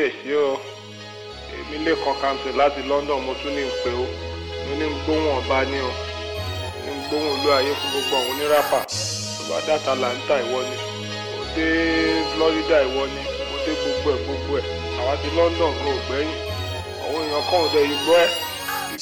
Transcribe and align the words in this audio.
kábíyèsí 0.00 0.32
o. 0.34 0.58
Èmi 1.60 1.84
lè 1.84 1.92
kan 2.04 2.36
láti 2.56 2.80
London 2.88 3.20
mo 3.26 3.34
tún 3.42 3.52
ní 3.54 3.62
ń 3.64 3.70
pè 3.84 3.90
ó. 3.92 4.04
Mo 4.66 4.72
ní 4.80 4.86
ń 4.88 4.94
gbóhùn 5.04 5.28
ọba 5.38 5.58
ní 5.70 5.78
o. 5.80 5.90
Ní 6.84 6.90
ń 6.96 7.00
gbóhùn 7.08 7.32
olú 7.36 7.48
ayé 7.52 7.72
fún 7.80 7.90
gbogbo 7.92 8.16
àwọn 8.16 8.30
oníràpà 8.32 8.80
bá 9.50 9.56
dàtà 9.66 9.92
Atlanta 9.92 10.34
ìwọ 10.44 10.58
ni. 10.68 10.76
Mo 11.36 11.42
dé 11.56 11.66
Florida 12.32 12.76
ìwọ 12.88 13.02
ni. 13.12 13.20
Mo 13.50 13.56
dé 13.66 13.72
gbogbo 13.80 14.08
ẹ̀ 14.14 14.20
gbogbo 14.24 14.52
ẹ̀. 14.60 14.66
Àwa 15.00 15.12
ti 15.20 15.28
London 15.36 15.72
kò 15.82 15.90
gbẹ́yìn. 16.06 16.32
Àwọn 17.04 17.20
èèyàn 17.26 17.44
dẹ̀ 17.74 17.84
yìí 17.88 17.96
gbọ́ 18.04 18.16
ẹ̀. 18.24 18.28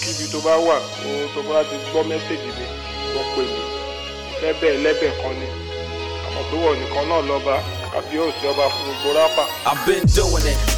Kíbi 0.01 0.25
tó 0.33 0.39
bá 0.47 0.55
wà 0.67 0.77
o 1.07 1.11
tó 1.35 1.41
bá 1.49 1.59
ti 1.69 1.77
gbọ́ 1.91 2.03
mẹ́sẹ̀gì 2.11 2.51
mi 2.59 2.67
wọ́n 3.15 3.27
pè 3.35 3.43
mí. 3.53 3.63
Ìfẹ́ 4.33 4.53
bẹ́ẹ̀ 4.61 4.79
kan 5.21 5.35
ni. 5.41 5.47
Àmọ́ 6.27 6.43
tó 6.51 6.57
wọ̀ 6.65 6.73
nìkan 6.81 7.05
náà 7.11 7.23
lọ́ba 7.31 7.55
kábíyèsí 7.93 8.45
ọba 8.53 8.65
fún 8.75 8.85
gbogbo 8.99 9.11
rápà. 9.19 9.43
I've 9.71 9.87
been 9.87 10.05
doing 10.17 10.47
it. 10.53 10.78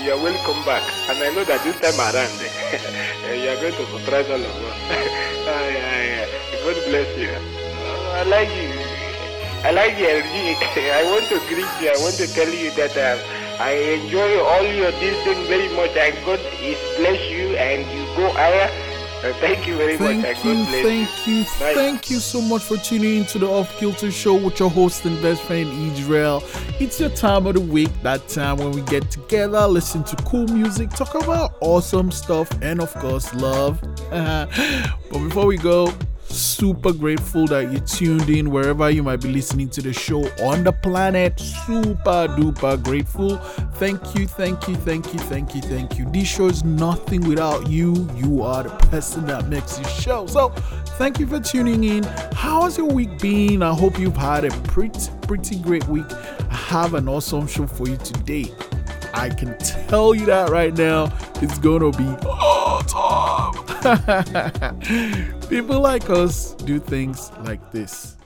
and 0.00 0.06
you 0.06 0.12
are 0.14 0.22
welcome 0.22 0.64
back. 0.64 0.82
And 1.08 1.18
I 1.18 1.28
know 1.34 1.44
that 1.44 1.62
this 1.64 1.76
time 1.80 2.00
around, 2.00 2.32
you 3.36 3.48
are 3.48 3.60
going 3.60 3.74
to 3.74 3.84
surprise 3.92 4.28
all 4.30 4.40
of 4.40 4.56
us. 4.64 4.76
God 6.64 6.76
bless 6.88 7.18
you. 7.18 7.28
Oh, 7.28 8.12
I 8.16 8.22
like 8.24 8.48
you. 8.48 8.72
I 9.64 9.70
like 9.72 9.98
you. 9.98 10.08
I 10.92 11.04
want 11.04 11.28
to 11.28 11.38
greet 11.48 11.68
you. 11.80 11.90
I 11.92 11.98
want 12.00 12.14
to 12.16 12.26
tell 12.32 12.48
you 12.48 12.70
that 12.72 12.96
um, 12.96 13.18
I 13.60 13.72
enjoy 13.72 14.40
all 14.40 14.64
your 14.64 14.90
this 14.92 15.48
very 15.48 15.68
much. 15.76 15.96
And 15.96 16.16
God 16.24 16.40
is 16.60 16.80
bless 16.96 17.20
you 17.30 17.56
and 17.56 17.84
you 17.92 18.04
go 18.16 18.30
higher. 18.32 18.89
Uh, 19.22 19.34
thank 19.34 19.66
you 19.66 19.76
very 19.76 19.98
much. 19.98 20.22
thank 20.22 20.22
much. 20.22 20.44
You, 20.46 20.64
thank 20.64 21.26
you, 21.26 21.44
thank 21.44 22.08
you 22.08 22.20
so 22.20 22.40
much 22.40 22.62
for 22.62 22.78
tuning 22.78 23.18
into 23.18 23.38
the 23.38 23.46
Off 23.46 23.76
Kilter 23.76 24.10
Show 24.10 24.34
with 24.34 24.58
your 24.58 24.70
host 24.70 25.04
and 25.04 25.20
best 25.20 25.42
friend 25.42 25.70
Israel. 25.92 26.42
It's 26.78 26.98
your 26.98 27.10
time 27.10 27.46
of 27.46 27.54
the 27.56 27.60
week, 27.60 27.90
that 28.02 28.26
time 28.28 28.56
when 28.56 28.70
we 28.72 28.80
get 28.82 29.10
together, 29.10 29.66
listen 29.66 30.04
to 30.04 30.16
cool 30.24 30.46
music, 30.46 30.88
talk 30.88 31.14
about 31.22 31.54
awesome 31.60 32.10
stuff, 32.10 32.50
and 32.62 32.80
of 32.80 32.94
course, 32.94 33.34
love. 33.34 33.78
but 34.10 34.48
before 35.10 35.44
we 35.44 35.58
go, 35.58 35.92
super 36.30 36.92
grateful 36.92 37.46
that 37.46 37.72
you 37.72 37.80
tuned 37.80 38.28
in 38.28 38.50
wherever 38.50 38.88
you 38.90 39.02
might 39.02 39.20
be 39.20 39.32
listening 39.32 39.68
to 39.70 39.82
the 39.82 39.92
show 39.92 40.24
on 40.42 40.64
the 40.64 40.72
planet. 40.72 41.38
Super 41.38 42.28
duper 42.28 42.82
grateful. 42.82 43.36
Thank 43.74 44.14
you, 44.14 44.26
thank 44.26 44.68
you, 44.68 44.76
thank 44.76 45.12
you, 45.12 45.18
thank 45.20 45.54
you, 45.54 45.60
thank 45.62 45.98
you. 45.98 46.10
This 46.10 46.28
show 46.28 46.46
is 46.46 46.64
nothing 46.64 47.26
without 47.28 47.68
you. 47.68 48.08
You 48.16 48.42
are 48.42 48.62
the 48.62 48.70
person 48.88 49.26
that 49.26 49.48
makes 49.48 49.76
this 49.76 49.90
show. 50.00 50.26
So, 50.26 50.50
thank 50.98 51.18
you 51.18 51.26
for 51.26 51.40
tuning 51.40 51.84
in. 51.84 52.04
How 52.32 52.62
has 52.62 52.78
your 52.78 52.88
week 52.88 53.18
been? 53.18 53.62
I 53.62 53.74
hope 53.74 53.98
you've 53.98 54.16
had 54.16 54.44
a 54.44 54.50
pretty, 54.68 55.10
pretty 55.22 55.56
great 55.56 55.86
week. 55.88 56.10
I 56.10 56.54
have 56.54 56.94
an 56.94 57.08
awesome 57.08 57.46
show 57.46 57.66
for 57.66 57.88
you 57.88 57.96
today. 57.96 58.52
I 59.14 59.28
can 59.30 59.56
tell 59.58 60.14
you 60.14 60.26
that 60.26 60.50
right 60.50 60.76
now. 60.76 61.12
It's 61.36 61.58
gonna 61.58 61.90
be 61.92 62.04
awesome. 62.26 63.54
People 65.48 65.80
like 65.80 66.10
us 66.10 66.54
do 66.54 66.78
things 66.78 67.32
like 67.44 67.72
this. 67.72 68.16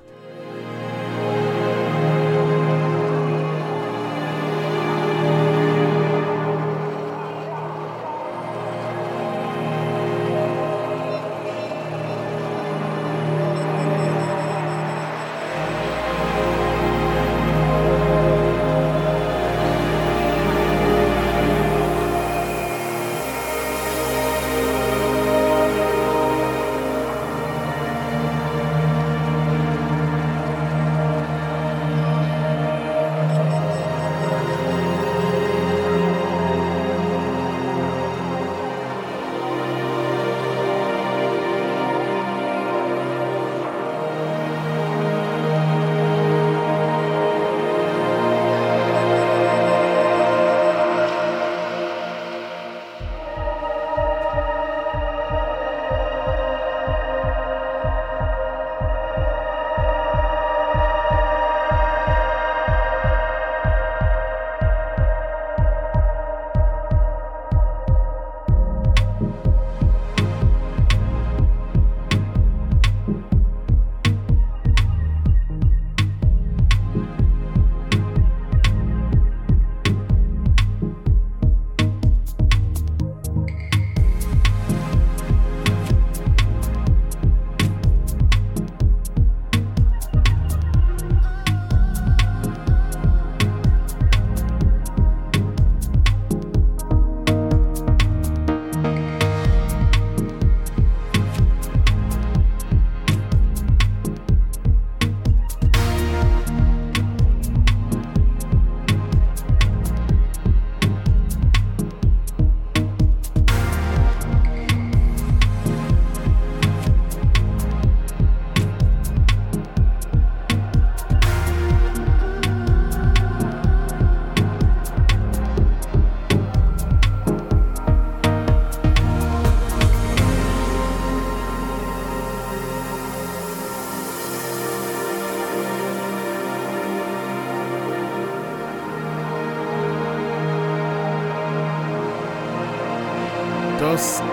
Dusky. 143.94 144.24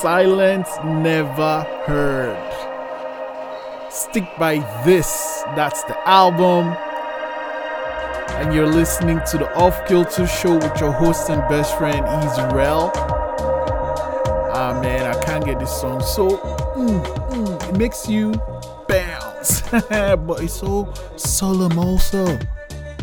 Silence 0.00 0.70
never 0.82 1.60
heard. 1.84 2.40
Stick 3.92 4.24
by 4.38 4.60
this. 4.86 5.42
That's 5.54 5.82
the 5.82 6.08
album. 6.08 6.74
And 8.40 8.54
you're 8.54 8.66
listening 8.66 9.20
to 9.30 9.36
the 9.36 9.54
Off 9.56 9.86
Kilter 9.86 10.26
Show 10.26 10.54
with 10.54 10.80
your 10.80 10.92
host 10.92 11.28
and 11.28 11.46
best 11.50 11.76
friend 11.76 11.98
Israel. 12.24 12.90
Ah 14.54 14.78
man, 14.82 15.14
I 15.14 15.22
can't 15.22 15.44
get 15.44 15.58
this 15.58 15.80
song. 15.82 16.00
So 16.00 16.38
mm, 16.76 17.04
mm, 17.28 17.68
it 17.68 17.76
makes 17.76 18.08
you 18.08 18.32
bounce, 18.88 19.60
but 19.70 20.42
it's 20.42 20.54
so 20.54 20.90
solemn 21.16 21.78
also. 21.78 22.38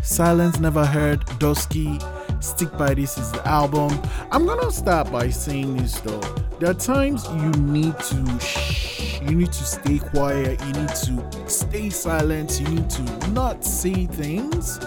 Silence 0.01 0.59
never 0.59 0.83
heard. 0.83 1.23
Dusky. 1.37 1.99
Stick 2.43 2.77
by 2.77 2.93
this 2.93 3.17
is 3.17 3.31
the 3.31 3.47
album. 3.47 3.97
I'm 4.29 4.45
gonna 4.45 4.69
start 4.69 5.09
by 5.09 5.29
saying 5.29 5.77
this 5.77 6.01
though. 6.01 6.19
There 6.59 6.71
are 6.71 6.73
times 6.73 7.25
you 7.29 7.51
need 7.51 7.97
to 7.97 8.39
shh, 8.41 9.21
you 9.21 9.31
need 9.31 9.53
to 9.53 9.63
stay 9.63 9.99
quiet, 9.99 10.59
you 10.59 10.73
need 10.73 10.89
to 10.89 11.49
stay 11.49 11.89
silent, 11.89 12.59
you 12.59 12.67
need 12.67 12.89
to 12.89 13.29
not 13.29 13.63
say 13.63 14.07
things. 14.07 14.77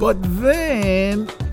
But 0.00 0.16
then, 0.40 1.28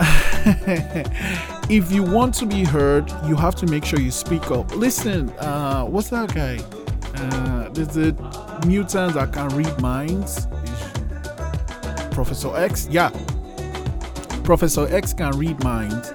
if 1.68 1.92
you 1.92 2.02
want 2.02 2.34
to 2.36 2.46
be 2.46 2.64
heard, 2.64 3.12
you 3.26 3.36
have 3.36 3.56
to 3.56 3.66
make 3.66 3.84
sure 3.84 4.00
you 4.00 4.10
speak 4.10 4.50
up. 4.50 4.74
Listen, 4.74 5.28
uh, 5.38 5.84
what's 5.84 6.08
that 6.08 6.34
guy? 6.34 6.60
Uh, 7.14 7.68
there's 7.74 7.94
a 7.98 8.14
mutant 8.66 9.12
that 9.12 9.34
can 9.34 9.50
read 9.50 9.78
minds. 9.82 10.46
Professor 12.10 12.56
X, 12.56 12.88
yeah. 12.90 13.10
Professor 14.48 14.88
X 14.88 15.12
can 15.12 15.36
read 15.36 15.62
minds, 15.62 16.10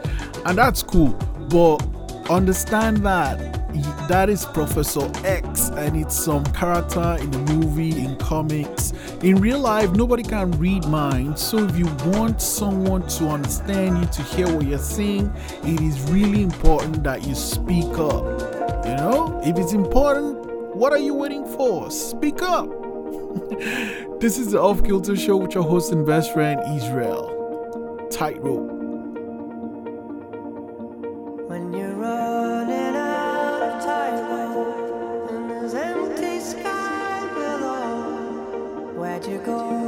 and 0.47 0.57
that's 0.57 0.81
cool. 0.81 1.09
But 1.51 1.77
understand 2.31 2.97
that 3.05 3.37
that 4.07 4.27
is 4.27 4.43
Professor 4.43 5.07
X, 5.23 5.69
and 5.69 5.95
it's 5.95 6.15
some 6.15 6.43
character 6.45 7.15
in 7.19 7.29
the 7.29 7.37
movie, 7.53 7.91
in 7.91 8.15
comics. 8.15 8.91
In 9.21 9.35
real 9.35 9.59
life, 9.59 9.91
nobody 9.91 10.23
can 10.23 10.49
read 10.53 10.83
minds. 10.87 11.43
So 11.43 11.59
if 11.59 11.77
you 11.77 11.85
want 12.05 12.41
someone 12.41 13.07
to 13.07 13.27
understand 13.27 13.99
you, 13.99 14.05
to 14.05 14.23
hear 14.23 14.51
what 14.51 14.65
you're 14.65 14.79
saying, 14.79 15.31
it 15.63 15.79
is 15.79 16.01
really 16.09 16.41
important 16.41 17.03
that 17.03 17.27
you 17.27 17.35
speak 17.35 17.85
up. 17.99 18.23
You 18.83 18.95
know, 18.95 19.41
if 19.45 19.59
it's 19.59 19.73
important, 19.73 20.75
what 20.75 20.91
are 20.91 20.97
you 20.97 21.13
waiting 21.13 21.45
for? 21.45 21.91
Speak 21.91 22.41
up. 22.41 22.67
this 24.19 24.39
is 24.39 24.53
the 24.53 24.59
Off 24.59 24.83
Kilter 24.83 25.15
Show 25.15 25.37
with 25.37 25.53
your 25.53 25.65
host 25.65 25.91
and 25.91 26.03
best 26.03 26.33
friend 26.33 26.59
Israel. 26.75 27.32
Tightrope. 28.13 28.71
When 31.49 31.73
you're 31.73 31.95
running 31.95 32.95
out 32.95 33.63
of 33.63 33.83
tightrope 33.83 35.31
and 35.31 35.49
there's 35.49 35.73
empty 35.73 36.39
sky 36.39 37.27
below, 37.33 38.93
where'd 38.95 39.25
you 39.25 39.39
go? 39.39 39.82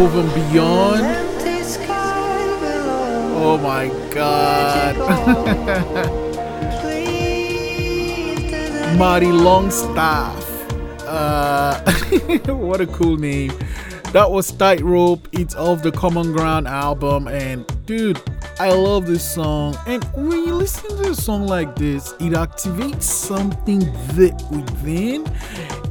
Above 0.00 0.16
and 0.16 0.50
beyond. 0.50 1.00
empty 1.02 1.62
sky 1.62 2.58
below. 2.58 3.34
Oh 3.36 3.58
my 3.58 3.88
god. 4.08 4.96
Please, 6.80 8.50
does 8.50 8.70
anyone 8.76 8.98
Marty 8.98 9.26
Longstaff. 9.26 10.42
Uh, 11.06 11.82
what 12.46 12.80
a 12.80 12.86
cool 12.86 13.18
name. 13.18 13.52
That 14.14 14.30
was 14.30 14.50
Tightrope. 14.50 15.28
It's 15.32 15.54
off 15.54 15.82
the 15.82 15.92
Common 15.92 16.32
Ground 16.32 16.66
album. 16.66 17.28
And 17.28 17.66
dude, 17.84 18.22
I 18.58 18.72
love 18.72 19.04
this 19.06 19.34
song. 19.34 19.76
And 19.86 20.02
when 20.14 20.46
you 20.46 20.54
listen 20.54 20.96
to 20.96 21.10
a 21.10 21.14
song 21.14 21.46
like 21.46 21.76
this, 21.76 22.12
it 22.12 22.32
activates 22.32 23.02
something 23.02 23.80
that 24.16 24.42
within. 24.50 25.26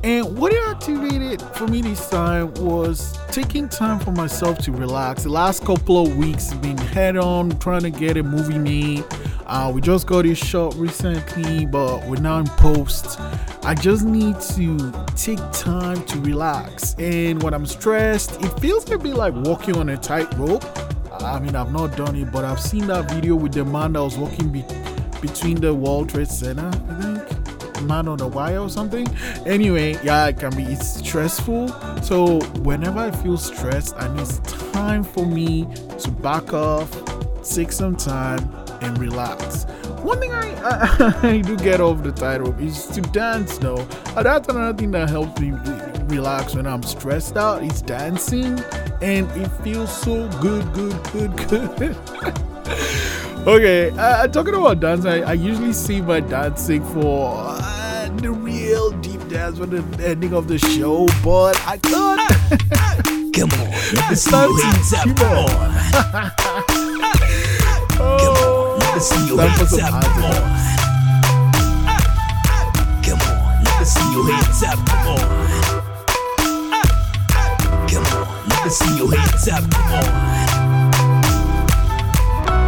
And 0.03 0.35
what 0.35 0.51
it 0.51 0.67
activated 0.67 1.38
for 1.59 1.67
me 1.67 1.81
this 1.81 2.07
time 2.07 2.53
was 2.53 3.19
taking 3.31 3.67
time 3.67 3.99
for 3.99 4.11
myself 4.11 4.57
to 4.59 4.71
relax. 4.71 5.23
The 5.23 5.29
last 5.29 5.65
couple 5.65 6.01
of 6.01 6.15
weeks 6.15 6.53
been 6.53 6.77
head 6.77 7.17
on 7.17 7.49
trying 7.59 7.81
to 7.81 7.89
get 7.89 8.15
a 8.15 8.23
movie 8.23 8.57
made. 8.57 9.03
Uh, 9.45 9.69
we 9.75 9.81
just 9.81 10.07
got 10.07 10.25
it 10.25 10.35
shot 10.35 10.73
recently, 10.75 11.65
but 11.65 12.07
we're 12.07 12.21
now 12.21 12.37
in 12.37 12.47
post. 12.47 13.19
I 13.63 13.75
just 13.75 14.05
need 14.05 14.39
to 14.55 15.05
take 15.17 15.39
time 15.51 16.01
to 16.05 16.21
relax. 16.21 16.95
And 16.97 17.43
when 17.43 17.53
I'm 17.53 17.65
stressed, 17.65 18.41
it 18.41 18.57
feels 18.61 18.89
a 18.89 18.97
bit 18.97 19.15
like 19.15 19.33
walking 19.33 19.75
on 19.75 19.89
a 19.89 19.97
tightrope. 19.97 20.63
I 21.11 21.39
mean, 21.39 21.57
I've 21.57 21.73
not 21.73 21.97
done 21.97 22.15
it, 22.15 22.31
but 22.31 22.45
I've 22.45 22.61
seen 22.61 22.87
that 22.87 23.11
video 23.11 23.35
with 23.35 23.51
the 23.51 23.65
man 23.65 23.93
that 23.93 24.01
was 24.01 24.17
walking 24.17 24.49
be- 24.49 24.63
between 25.19 25.59
the 25.59 25.73
World 25.73 26.07
Trade 26.07 26.29
Center, 26.29 26.71
man 27.81 28.07
on 28.07 28.19
a 28.21 28.27
wire 28.27 28.59
or 28.59 28.69
something. 28.69 29.07
Anyway, 29.45 29.98
yeah, 30.03 30.27
it 30.27 30.39
can 30.39 30.55
be 30.55 30.63
it's 30.63 31.00
stressful. 31.00 31.69
So 32.01 32.39
whenever 32.62 33.00
I 33.00 33.12
feel 33.12 33.38
stressed, 33.38 33.95
I 33.95 34.09
it's 34.19 34.39
time 34.71 35.03
for 35.03 35.25
me 35.25 35.67
to 36.00 36.12
back 36.12 36.53
off, 36.53 36.89
take 37.43 37.71
some 37.71 37.95
time, 37.95 38.39
and 38.81 38.98
relax. 38.98 39.65
One 40.03 40.19
thing 40.19 40.31
I, 40.31 40.55
I, 40.62 41.19
I 41.29 41.41
do 41.41 41.57
get 41.57 41.81
off 41.81 42.03
the 42.03 42.12
tightrope 42.12 42.59
is 42.59 42.86
to 42.88 43.01
dance 43.01 43.57
though. 43.57 43.83
That's 44.15 44.48
another 44.48 44.77
thing 44.77 44.91
that 44.91 45.09
helps 45.09 45.39
me 45.39 45.51
relax 46.07 46.55
when 46.55 46.65
I'm 46.65 46.83
stressed 46.83 47.38
out 47.38 47.63
is 47.63 47.81
dancing 47.81 48.59
and 49.01 49.29
it 49.31 49.48
feels 49.63 49.95
so 49.95 50.27
good, 50.41 50.71
good, 50.74 51.03
good, 51.12 51.36
good. 51.38 51.98
okay, 53.48 53.91
uh, 53.98 54.27
talking 54.27 54.55
about 54.55 54.79
dance, 54.79 55.05
I, 55.05 55.19
I 55.19 55.33
usually 55.33 55.74
see 55.74 56.01
my 56.01 56.19
dancing 56.19 56.83
for 56.93 57.57
the 58.17 58.31
real 58.31 58.91
deep 59.01 59.27
dance 59.29 59.57
for 59.57 59.65
the 59.65 59.83
ending 60.03 60.33
of 60.33 60.47
the 60.47 60.57
show, 60.57 61.07
but 61.23 61.55
I 61.67 61.77
thought. 61.77 62.19
Come 63.33 63.51
on, 63.51 63.69
let 63.93 64.11
us 64.11 64.21
see 64.23 64.31
your 64.31 64.61
hands 64.61 64.93
up. 64.93 65.15
Come 65.15 65.37
on. 65.37 65.49
Come 68.19 68.35
on, 68.35 68.79
let 68.79 68.95
us 68.95 69.09
see 69.09 69.27
your 69.27 69.41
hands 69.41 69.73
up. 69.79 70.03
Come 70.03 70.23
on. 70.23 70.33
Come 73.03 73.21
on, 73.21 73.63
let 73.63 73.81
us 73.81 73.89
see 73.93 74.11
your 74.11 74.25
hands 74.31 74.63
up. 74.63 74.79
Come 74.87 75.07
on. 75.07 75.19
Come 77.87 78.05
on, 78.05 78.25
let 78.49 78.65
us 78.65 78.77
see 78.77 78.97
your 78.97 79.09
hands 79.15 79.47
up. 79.47 79.63
Come 79.71 79.91
on. 79.93 80.03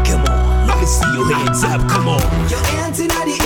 Come 0.05 0.23
on, 0.25 0.67
let 0.67 0.77
us 0.77 0.91
see 0.99 1.13
your 1.13 1.25
hands 1.33 1.63
up. 1.63 1.81
Come 1.89 2.07
on. 2.07 2.49
Your 2.49 2.63
hands 2.63 2.99
in 2.99 3.07
the 3.07 3.40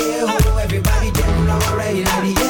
alright, 1.68 1.96
lady. 1.96 2.45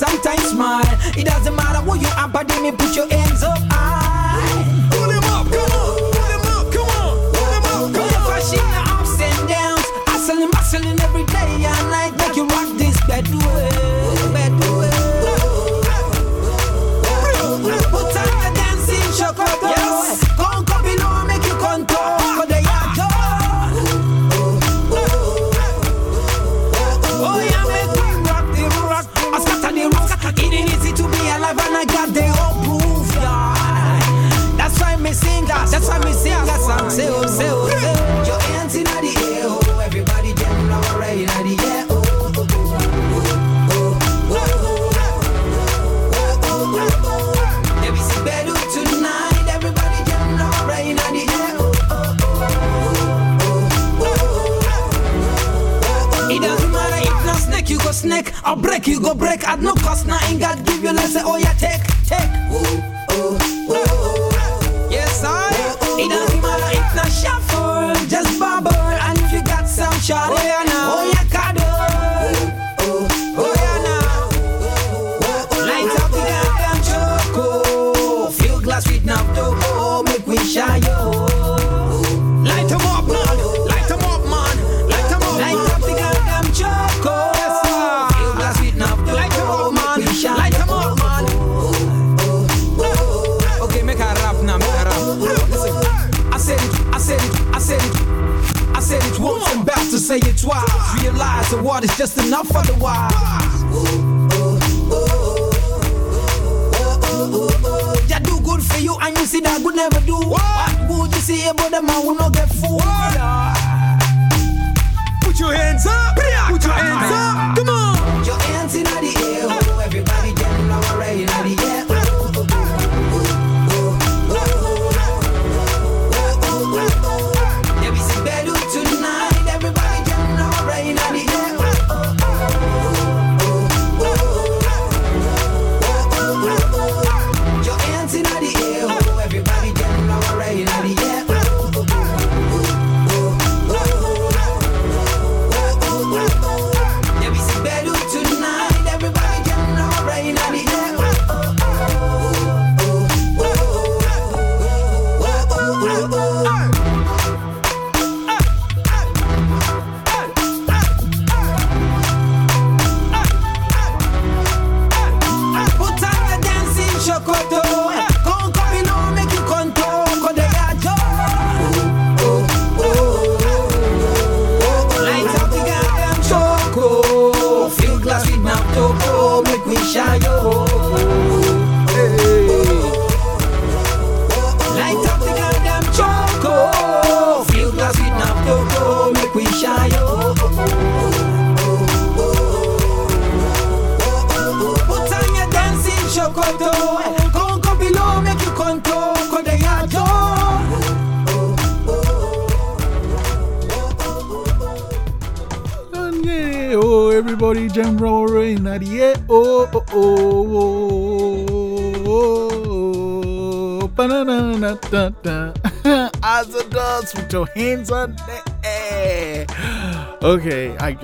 sometimes 0.00 0.50
smile. 0.50 0.84
It 1.16 1.26
doesn't 1.26 1.54
matter 1.54 1.78
who 1.78 1.98
you 1.98 2.08
are, 2.16 2.28
but 2.28 2.48
let 2.48 2.62
me 2.62 2.72
put 2.72 2.94
your 2.96 3.08
hands 3.08 3.42
up. 3.42 3.69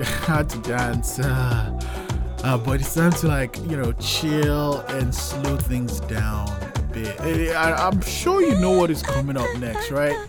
had 0.05 0.49
to 0.51 0.57
dance. 0.59 1.19
Uh, 1.19 1.79
uh, 2.43 2.57
but 2.57 2.79
it's 2.79 2.93
time 2.93 3.11
to 3.11 3.27
like 3.27 3.57
you 3.69 3.77
know 3.77 3.91
chill 3.93 4.79
and 4.89 5.13
slow 5.13 5.57
things 5.57 5.99
down 6.01 6.47
a 6.75 6.81
bit. 6.93 7.19
I, 7.55 7.87
am 7.87 8.01
sure 8.01 8.41
you 8.41 8.55
know 8.59 8.71
what 8.71 8.89
is 8.91 9.01
coming 9.01 9.37
up 9.37 9.57
next, 9.57 9.91
right? 9.91 10.27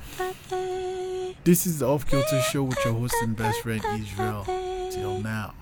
This 1.44 1.66
is 1.66 1.78
the 1.78 1.88
Off 1.88 2.06
Kilter 2.06 2.40
Show 2.42 2.64
with 2.64 2.78
your 2.84 2.94
host 2.94 3.14
and 3.22 3.36
best 3.36 3.60
friend 3.62 3.82
Israel. 3.98 4.44
Till 4.90 5.20
now. 5.20 5.54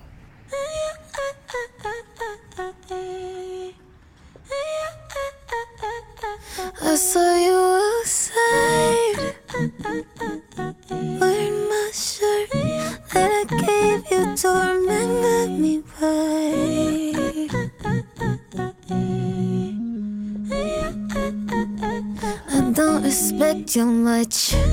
I 6.81 6.95
saw 6.95 7.35
you 7.35 7.56
So 23.77 23.85
much. 23.85 24.66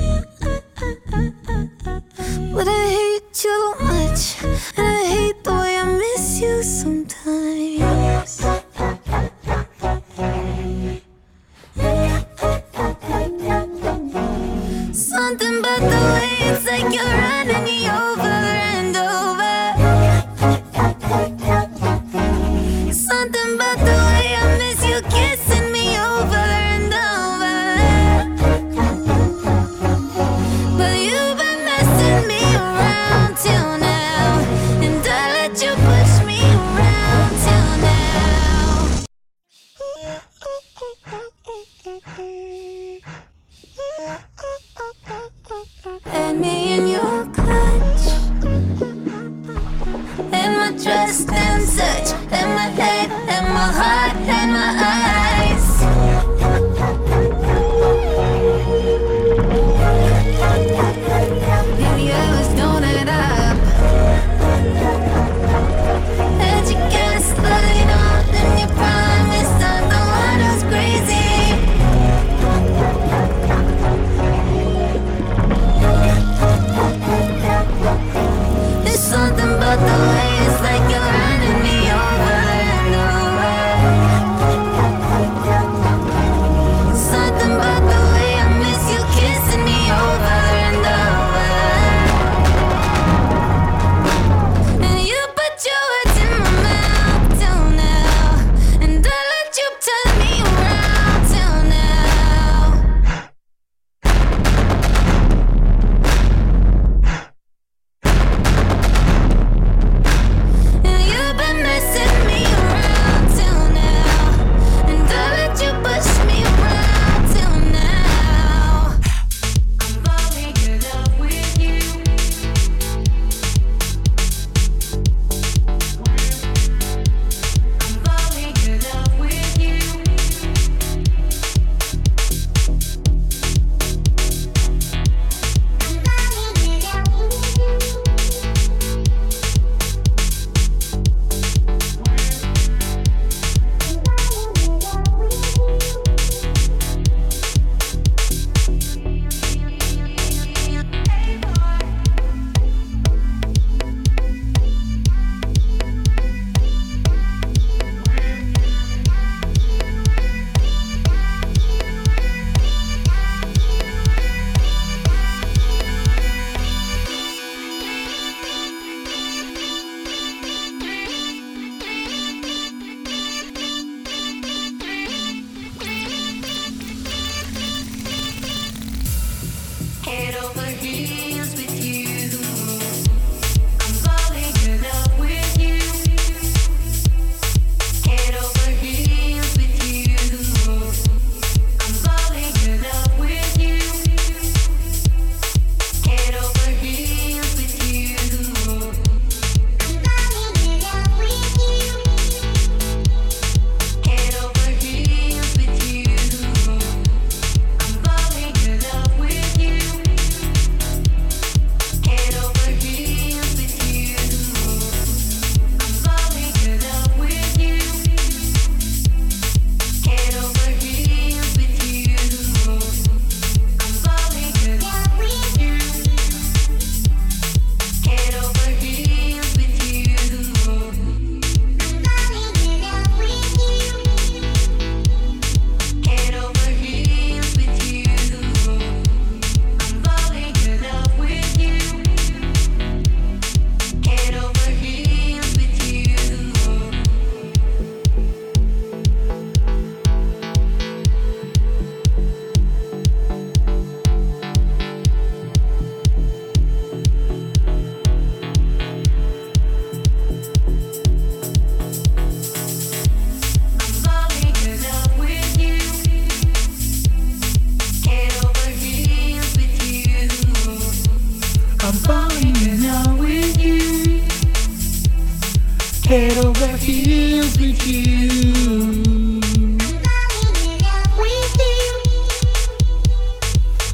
Heels 277.45 277.59
with 277.59 277.87
you. 277.87 279.41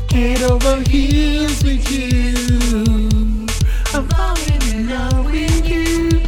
Head 0.09 0.41
over 0.43 0.81
heels 0.89 1.63
with 1.63 1.91
you. 1.91 3.47
I'm 3.93 4.07
falling 4.09 4.61
in 4.71 4.89
love 4.89 5.25
with 5.25 5.67
you. 5.67 6.21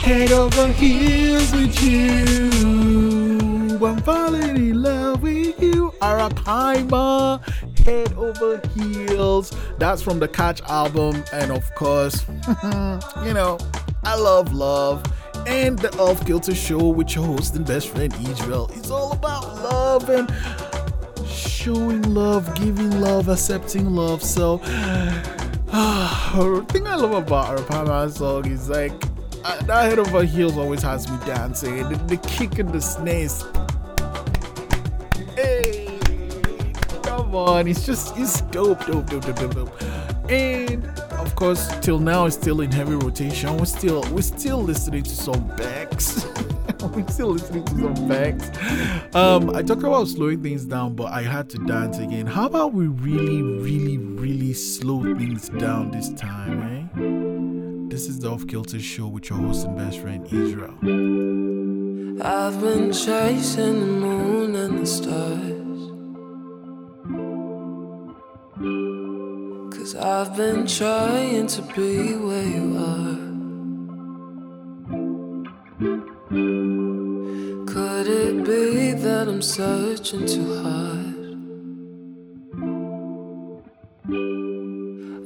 Head 0.00 0.30
over 0.32 0.68
heels 0.68 1.52
with 1.52 1.82
you. 1.82 2.50
I'm 3.84 3.98
falling 4.02 4.56
in 4.56 4.80
love 4.82 5.22
with 5.22 5.60
you. 5.60 5.92
Head 6.00 6.32
over 8.14 8.60
heels. 8.74 9.52
That's 9.78 10.02
from 10.02 10.18
the 10.20 10.28
Catch 10.28 10.60
album. 10.62 11.24
And 11.32 11.50
of 11.50 11.74
course, 11.74 12.24
you 13.24 13.34
know, 13.34 13.58
I 14.04 14.14
love 14.16 14.52
love. 14.52 15.02
And 15.46 15.78
the 15.78 15.90
Off 15.98 16.24
Kilter 16.26 16.54
Show 16.54 16.88
with 16.88 17.14
your 17.14 17.24
host 17.24 17.56
and 17.56 17.66
best 17.66 17.88
friend 17.88 18.12
Israel. 18.28 18.70
It's 18.74 18.90
all 18.90 19.12
about 19.12 19.44
love 19.62 20.08
and 20.08 20.32
showing 21.26 22.02
love, 22.14 22.54
giving 22.54 23.00
love, 23.00 23.28
accepting 23.28 23.94
love. 23.94 24.22
So, 24.22 24.58
the 25.66 26.66
thing 26.68 26.86
I 26.86 26.96
love 26.96 27.12
about 27.12 27.58
Arapaima 27.58 28.10
song 28.10 28.50
is 28.50 28.68
like 28.68 28.92
uh, 29.44 29.60
that 29.62 29.90
head 29.90 29.98
over 29.98 30.24
heels 30.24 30.56
always 30.56 30.82
has 30.82 31.10
me 31.10 31.18
dancing. 31.26 31.88
The, 31.88 31.96
the 32.06 32.16
kick 32.16 32.58
and 32.58 32.72
the 32.72 32.80
snares. 32.80 33.44
Hey, 35.34 35.98
come 37.02 37.34
on, 37.34 37.66
it's 37.66 37.84
just 37.84 38.16
it's 38.16 38.42
dope, 38.42 38.86
dope, 38.86 39.06
dope, 39.06 39.24
dope, 39.24 39.36
dope, 39.36 39.54
dope. 39.54 39.82
And 40.30 41.01
course, 41.42 41.76
till 41.80 41.98
now 41.98 42.26
it's 42.26 42.36
still 42.36 42.60
in 42.60 42.70
heavy 42.70 42.94
rotation. 42.94 43.56
We're 43.56 43.64
still 43.64 44.04
we're 44.12 44.22
still 44.22 44.62
listening 44.62 45.02
to 45.02 45.10
some 45.10 45.44
Banks. 45.56 46.24
we're 46.94 47.08
still 47.08 47.30
listening 47.30 47.64
to 47.64 47.70
some 47.80 48.08
Banks. 48.08 48.48
Um, 49.12 49.50
I 49.50 49.62
talked 49.62 49.82
about 49.82 50.06
slowing 50.06 50.40
things 50.40 50.64
down, 50.64 50.94
but 50.94 51.10
I 51.12 51.22
had 51.22 51.50
to 51.50 51.58
dance 51.66 51.98
again. 51.98 52.26
How 52.26 52.46
about 52.46 52.74
we 52.74 52.86
really, 52.86 53.42
really, 53.42 53.98
really 53.98 54.52
slow 54.52 55.02
things 55.16 55.48
down 55.48 55.90
this 55.90 56.10
time, 56.10 56.62
eh? 56.62 57.92
This 57.92 58.06
is 58.06 58.20
the 58.20 58.30
Off 58.30 58.46
Kilter 58.46 58.78
Show 58.78 59.08
with 59.08 59.28
your 59.28 59.40
host 59.40 59.66
and 59.66 59.76
best 59.76 59.98
friend 59.98 60.24
Israel. 60.32 60.76
I've 62.24 62.60
been 62.60 62.92
chasing 62.92 63.80
the 63.80 63.86
moon 63.86 64.54
and 64.54 64.78
the 64.78 64.86
stars. 64.86 65.61
Cause 69.92 70.02
I've 70.02 70.36
been 70.38 70.66
trying 70.66 71.46
to 71.48 71.62
be 71.76 72.14
where 72.16 72.46
you 72.46 72.76
are. 72.78 73.18
Could 77.66 78.06
it 78.06 78.42
be 78.42 78.92
that 78.92 79.28
I'm 79.28 79.42
searching 79.42 80.24
too 80.26 80.62
hard? 80.62 81.16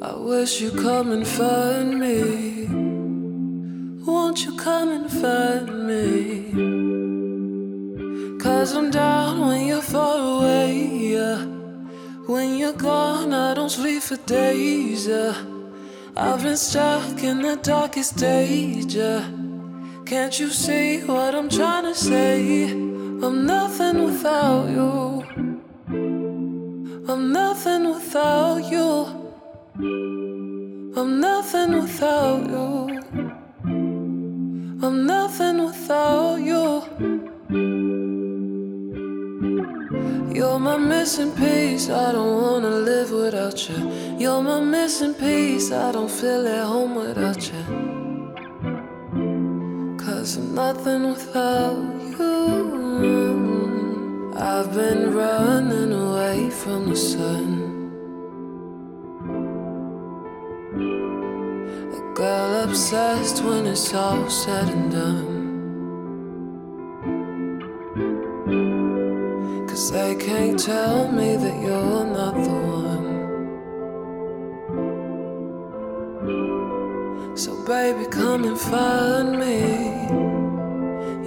I 0.02 0.16
wish 0.16 0.60
you'd 0.60 0.78
come 0.78 1.12
and 1.12 1.24
find 1.28 2.00
me. 2.00 2.66
Won't 4.04 4.44
you 4.44 4.56
come 4.56 4.88
and 4.88 5.08
find 5.08 5.86
me? 5.86 6.50
Cause 8.40 8.74
I'm 8.74 8.90
down 8.90 9.46
when 9.46 9.64
you're 9.68 9.80
far 9.80 10.40
away. 10.40 10.88
Yeah. 11.12 11.55
When 12.26 12.58
you're 12.58 12.72
gone, 12.72 13.32
I 13.32 13.54
don't 13.54 13.70
sleep 13.70 14.02
for 14.02 14.16
days. 14.16 15.06
Yeah. 15.06 15.32
I've 16.16 16.42
been 16.42 16.56
stuck 16.56 17.22
in 17.22 17.40
the 17.40 17.54
darkest 17.54 18.18
stage. 18.18 18.96
Yeah. 18.96 19.30
Can't 20.04 20.36
you 20.40 20.50
see 20.50 21.04
what 21.04 21.36
I'm 21.36 21.48
trying 21.48 21.84
to 21.84 21.94
say? 21.94 22.70
I'm 22.72 23.46
nothing 23.46 24.02
without 24.02 24.68
you. 24.68 25.22
I'm 27.08 27.32
nothing 27.32 27.90
without 27.94 28.58
you. 28.72 29.06
I'm 30.96 31.20
nothing 31.20 31.80
without 31.80 32.50
you. 32.50 33.02
I'm 34.82 35.06
nothing 35.06 35.64
without 35.64 36.36
you. 36.36 38.05
You're 40.36 40.58
my 40.58 40.76
missing 40.76 41.32
piece, 41.32 41.88
I 41.88 42.12
don't 42.12 42.42
wanna 42.42 42.68
live 42.68 43.10
without 43.10 43.58
you. 43.70 43.90
You're 44.18 44.42
my 44.42 44.60
missing 44.60 45.14
piece, 45.14 45.72
I 45.72 45.90
don't 45.92 46.10
feel 46.10 46.46
at 46.46 46.66
home 46.66 46.94
without 46.94 47.40
you. 47.50 47.64
Cause 49.96 50.36
I'm 50.36 50.54
nothing 50.54 51.04
without 51.08 51.78
you. 52.18 53.34
I've 54.36 54.74
been 54.74 55.14
running 55.14 55.92
away 55.94 56.50
from 56.50 56.90
the 56.90 56.96
sun. 56.96 57.48
A 61.98 62.00
girl 62.14 62.64
obsessed 62.64 63.42
when 63.42 63.66
it's 63.66 63.94
all 63.94 64.28
said 64.28 64.68
and 64.68 64.92
done. 64.92 65.35
Cause 69.76 69.92
they 69.92 70.14
can't 70.14 70.58
tell 70.58 71.12
me 71.12 71.36
that 71.36 71.60
you're 71.60 72.06
not 72.06 72.32
the 72.32 72.48
one. 72.80 73.06
So, 77.36 77.62
baby, 77.66 78.06
come 78.06 78.44
and 78.44 78.58
find 78.58 79.38
me. 79.38 80.08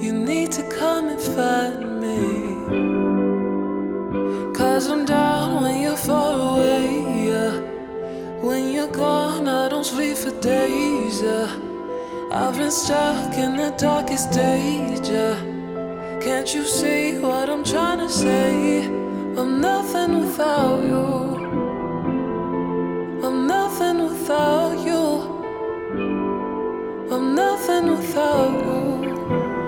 You 0.04 0.14
need 0.14 0.52
to 0.54 0.64
come 0.68 1.10
and 1.10 1.22
find 1.22 2.02
me. 2.02 2.22
Cause 4.56 4.90
I'm 4.90 5.06
down 5.06 5.62
when 5.62 5.80
you're 5.84 5.96
far 5.96 6.58
away. 6.58 7.04
Yeah. 7.30 7.54
When 8.42 8.74
you're 8.74 8.92
gone, 8.92 9.48
I 9.48 9.70
don't 9.70 9.86
sleep 9.86 10.18
for 10.18 10.32
days. 10.42 11.22
Yeah. 11.22 11.56
I've 12.32 12.58
been 12.58 12.72
stuck 12.72 13.36
in 13.36 13.58
the 13.58 13.76
darkest 13.78 14.34
stage. 14.34 15.08
Yeah. 15.08 15.59
Can't 16.22 16.54
you 16.54 16.66
see 16.66 17.18
what 17.18 17.50
I'm 17.50 17.64
trying 17.64 18.00
to 18.00 18.10
say? 18.10 18.84
I'm 19.38 19.62
nothing 19.62 20.20
without 20.20 20.84
you. 20.84 21.06
I'm 23.24 23.48
nothing 23.48 24.04
without 24.04 24.86
you. 24.86 25.04
I'm 27.10 27.36
nothing 27.36 27.92
without 27.92 28.52
you. 28.52 29.16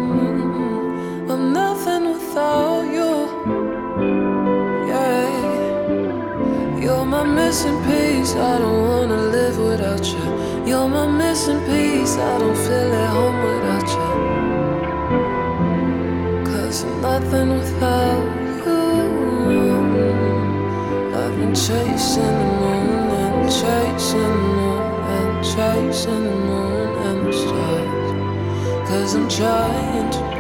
Mm, 0.02 1.32
I'm 1.32 1.54
nothing 1.54 2.12
without 2.12 2.84
you. 2.98 3.12
Yeah. 4.92 5.30
You're 6.84 7.06
my 7.06 7.24
missing 7.24 7.82
piece. 7.86 8.36
I 8.36 8.60
don't 8.60 8.82
wanna 8.90 9.22
live 9.38 9.58
without 9.58 10.06
you. 10.06 10.26
You're 10.70 10.90
my 10.90 11.08
missing 11.08 11.62
piece. 11.62 12.18
I 12.18 12.40
don't 12.40 12.58
feel 12.58 12.94
at 13.04 13.10
home 13.10 13.40
Cause 29.12 29.19
I'm 29.19 29.28
trying 29.28 30.10
to 30.12 30.32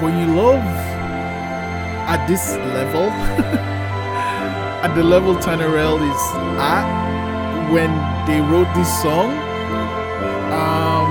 when 0.00 0.18
you 0.18 0.34
love 0.34 0.69
this 2.30 2.54
level, 2.78 3.10
at 4.86 4.94
the 4.94 5.02
level 5.02 5.34
Tanerelle 5.34 5.98
is 5.98 6.22
at 6.62 6.86
when 7.72 7.90
they 8.24 8.40
wrote 8.40 8.72
this 8.72 9.02
song, 9.02 9.30
um, 10.54 11.10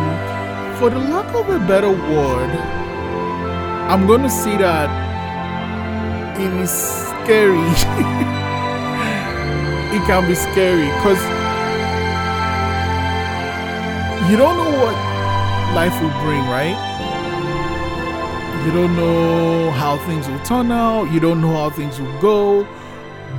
for 0.77 0.89
the 0.89 0.97
lack 0.97 1.27
of 1.36 1.49
a 1.49 1.60
better 1.67 1.89
word, 1.89 2.51
I'm 3.91 4.08
going 4.08 4.21
to 4.21 4.29
say 4.29 4.55
that 4.60 4.88
it 6.39 6.53
is 6.53 6.71
scary. 6.71 7.60
it 9.95 10.01
can 10.08 10.25
be 10.25 10.36
scary 10.36 10.88
because 10.95 11.21
you 14.32 14.38
don't 14.38 14.55
know 14.55 14.71
what 14.84 14.95
life 15.75 16.01
will 16.01 16.15
bring, 16.23 16.47
right? 16.47 16.79
You 18.65 18.71
don't 18.73 18.95
know 18.95 19.71
how 19.71 19.97
things 20.05 20.27
will 20.27 20.39
turn 20.39 20.71
out. 20.71 21.11
You 21.11 21.19
don't 21.19 21.41
know 21.41 21.53
how 21.53 21.69
things 21.69 21.99
will 21.99 22.21
go. 22.21 22.67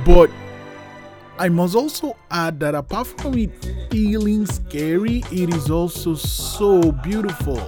But 0.03 0.29
I 1.37 1.47
must 1.47 1.75
also 1.75 2.17
add 2.29 2.59
that 2.59 2.75
apart 2.75 3.07
from 3.07 3.37
it 3.37 3.51
feeling 3.89 4.45
scary, 4.45 5.23
it 5.31 5.53
is 5.53 5.69
also 5.69 6.15
so 6.15 6.91
beautiful. 6.91 7.61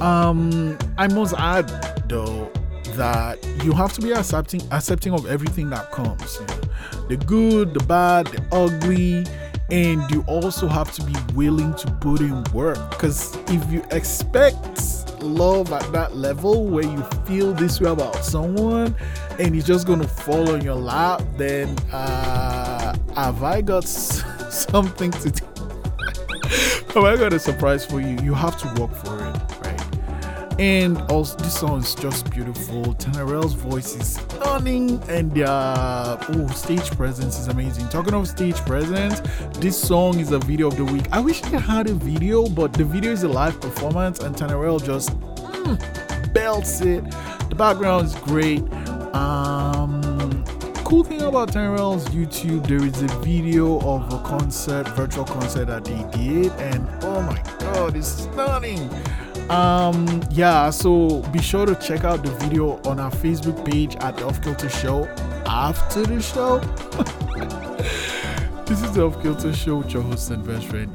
Um, 0.00 0.78
I 0.96 1.08
must 1.08 1.34
add 1.34 1.68
though 2.08 2.50
that 2.94 3.44
you 3.64 3.72
have 3.72 3.92
to 3.94 4.00
be 4.00 4.12
accepting 4.12 4.62
accepting 4.70 5.12
of 5.12 5.26
everything 5.26 5.70
that 5.70 5.90
comes. 5.92 6.38
you 6.40 6.46
know. 6.46 6.60
The 7.08 7.16
good, 7.16 7.74
the 7.74 7.84
bad, 7.84 8.26
the 8.28 8.42
ugly, 8.52 9.26
and 9.70 10.08
you 10.10 10.24
also 10.26 10.68
have 10.68 10.92
to 10.92 11.04
be 11.04 11.14
willing 11.34 11.74
to 11.74 11.90
put 12.00 12.20
in 12.20 12.44
work. 12.52 12.90
Because 12.90 13.36
if 13.48 13.70
you 13.72 13.84
expect 13.90 14.78
love 15.26 15.72
at 15.72 15.90
that 15.92 16.16
level 16.16 16.66
where 16.66 16.84
you 16.84 17.02
feel 17.26 17.52
this 17.52 17.80
way 17.80 17.90
about 17.90 18.24
someone 18.24 18.94
and 19.38 19.54
it's 19.54 19.66
just 19.66 19.86
gonna 19.86 20.08
fall 20.08 20.50
on 20.50 20.62
your 20.62 20.74
lap, 20.74 21.22
then 21.36 21.76
uh, 21.92 22.96
have 23.14 23.42
I 23.42 23.60
got 23.60 23.84
something 23.88 25.10
to 25.10 25.30
do? 25.30 25.44
have 26.94 27.04
I 27.04 27.16
got 27.16 27.32
a 27.32 27.38
surprise 27.38 27.84
for 27.84 28.00
you? 28.00 28.16
You 28.22 28.34
have 28.34 28.56
to 28.58 28.80
work 28.80 28.94
for 28.94 29.25
it? 29.25 29.25
And 30.58 30.96
also, 31.10 31.36
this 31.36 31.58
song 31.58 31.80
is 31.80 31.94
just 31.94 32.30
beautiful. 32.30 32.82
Tanerelle's 32.94 33.52
voice 33.52 33.94
is 33.94 34.14
stunning, 34.14 35.02
and 35.06 35.30
their 35.32 35.46
oh, 35.50 36.48
stage 36.54 36.90
presence 36.92 37.38
is 37.38 37.48
amazing. 37.48 37.88
Talking 37.90 38.14
of 38.14 38.26
stage 38.26 38.56
presence, 38.64 39.20
this 39.58 39.78
song 39.78 40.18
is 40.18 40.32
a 40.32 40.38
video 40.38 40.68
of 40.68 40.76
the 40.78 40.84
week. 40.86 41.08
I 41.12 41.20
wish 41.20 41.42
I 41.42 41.58
had 41.58 41.90
a 41.90 41.94
video, 41.94 42.48
but 42.48 42.72
the 42.72 42.84
video 42.84 43.12
is 43.12 43.22
a 43.22 43.28
live 43.28 43.60
performance, 43.60 44.20
and 44.20 44.34
Tanerelle 44.34 44.82
just 44.82 45.10
mm, 45.20 46.32
belts 46.32 46.80
it. 46.80 47.04
The 47.50 47.54
background 47.54 48.06
is 48.06 48.14
great. 48.14 48.62
Um, 49.14 50.42
cool 50.84 51.04
thing 51.04 51.20
about 51.20 51.52
Tanerelle's 51.52 52.06
YouTube, 52.08 52.66
there 52.66 52.82
is 52.82 53.02
a 53.02 53.08
video 53.18 53.78
of 53.80 54.10
a 54.10 54.22
concert, 54.26 54.88
virtual 54.88 55.26
concert 55.26 55.66
that 55.66 55.84
they 55.84 56.02
did, 56.16 56.50
and 56.52 56.88
oh 57.04 57.20
my 57.20 57.42
god, 57.58 57.94
it's 57.94 58.08
stunning. 58.08 58.88
Um, 59.50 60.22
yeah, 60.30 60.70
so 60.70 61.20
be 61.32 61.40
sure 61.40 61.66
to 61.66 61.76
check 61.76 62.02
out 62.02 62.24
the 62.24 62.32
video 62.32 62.80
on 62.82 62.98
our 62.98 63.12
Facebook 63.12 63.64
page 63.64 63.94
at 63.96 64.16
the 64.16 64.26
Off 64.26 64.42
Kilter 64.42 64.68
Show 64.68 65.04
after 65.46 66.02
the 66.02 66.20
show. 66.20 66.58
this 68.66 68.82
is 68.82 68.92
the 68.92 69.04
Off 69.04 69.22
Kilter 69.22 69.52
Show 69.52 69.76
with 69.76 69.92
your 69.92 70.02
host 70.02 70.30
and 70.30 70.44
best 70.44 70.66
friend, 70.66 70.90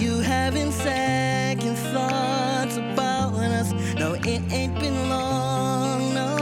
you 0.00 0.20
having 0.20 0.70
second 0.70 1.76
thoughts 1.76 2.76
about 2.76 3.34
us? 3.34 3.72
No, 3.96 4.14
it 4.14 4.42
ain't 4.52 4.78
been 4.78 5.08
long, 5.08 6.14
no. 6.14 6.36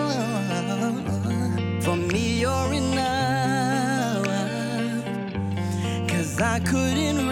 For 1.81 1.97
me, 1.97 2.41
you're 2.41 2.73
enough. 2.73 4.27
Cause 6.09 6.41
I 6.41 6.61
couldn't 6.61 7.30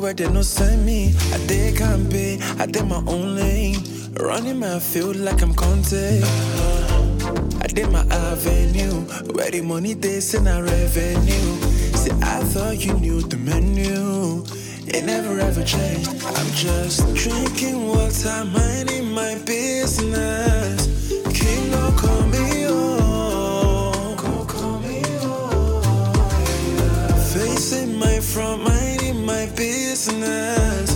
They 0.00 0.04
where 0.04 0.14
they 0.14 0.30
no 0.30 0.40
send 0.40 0.86
me. 0.86 1.14
I 1.30 1.36
did 1.46 1.76
campaign, 1.76 2.40
I 2.58 2.64
did 2.64 2.86
my 2.86 3.02
own 3.06 3.36
lane. 3.36 3.76
Running 4.14 4.58
my 4.58 4.78
field 4.78 5.16
like 5.16 5.42
I'm 5.42 5.52
Kanté. 5.52 6.22
I 7.60 7.66
did 7.66 7.90
my 7.92 8.00
avenue. 8.08 9.04
Where 9.34 9.50
the 9.50 9.60
money 9.60 9.92
they 9.92 10.20
send 10.20 10.48
a 10.48 10.62
revenue. 10.62 11.50
See, 12.00 12.12
I 12.22 12.40
thought 12.44 12.82
you 12.82 12.94
knew 12.94 13.20
the 13.20 13.36
menu. 13.36 14.42
It 14.86 15.04
never 15.04 15.38
ever 15.38 15.62
changed. 15.64 16.08
I'm 16.24 16.50
just 16.54 17.04
drinking 17.14 17.86
water, 17.86 18.44
minding 18.46 19.12
my 19.12 19.34
business. 19.44 21.12
King, 21.38 21.70
don't 21.72 21.94
call 21.98 22.22
me 22.22 22.66
on. 22.66 24.16
Call 24.16 24.78
me 24.80 25.04
on. 25.26 25.82
Facing 27.34 27.98
my 27.98 28.18
front, 28.20 28.62
my 28.64 28.79
business. 29.60 30.90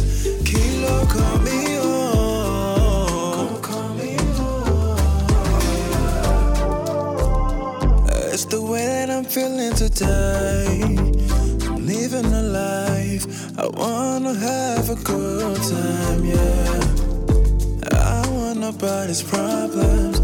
Kilo, 0.49 1.05
call 1.07 1.39
me. 1.45 1.75
It's 8.33 8.47
the 8.47 8.61
way 8.61 8.87
that 8.87 9.11
I'm 9.11 9.25
feeling 9.25 9.75
today. 9.75 10.81
I'm 11.69 11.87
living 11.87 12.27
a 12.43 12.43
life. 12.43 13.25
I 13.59 13.67
wanna 13.81 14.35
have 14.35 14.91
a 14.97 14.99
good 15.13 15.61
time, 15.75 16.23
yeah. 16.25 16.81
I 17.93 18.23
want 18.37 18.59
nobody's 18.61 19.23
problems. 19.23 20.17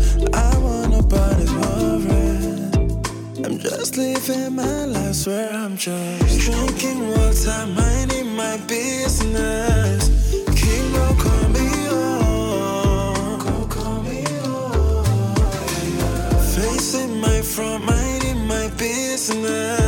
I 0.46 0.50
want 0.64 0.90
nobody's 0.96 1.52
worries. 1.60 2.74
I'm 3.44 3.58
just 3.58 3.96
living 3.96 4.56
my 4.56 4.84
life, 4.86 5.14
swear 5.14 5.52
I'm 5.52 5.76
just 5.76 6.40
drinking 6.40 7.00
water, 7.10 7.66
my 8.40 8.56
business. 8.66 10.00
King, 10.60 10.92
don't 10.94 11.18
call 11.24 11.48
me 11.56 11.68
on. 11.88 13.68
Call 13.68 14.02
me 14.08 14.20
on. 14.44 15.04
Facing 16.54 17.20
my 17.20 17.42
front, 17.42 17.84
minding 17.84 18.46
my 18.46 18.66
business. 18.78 19.79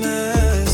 promise 0.00 0.73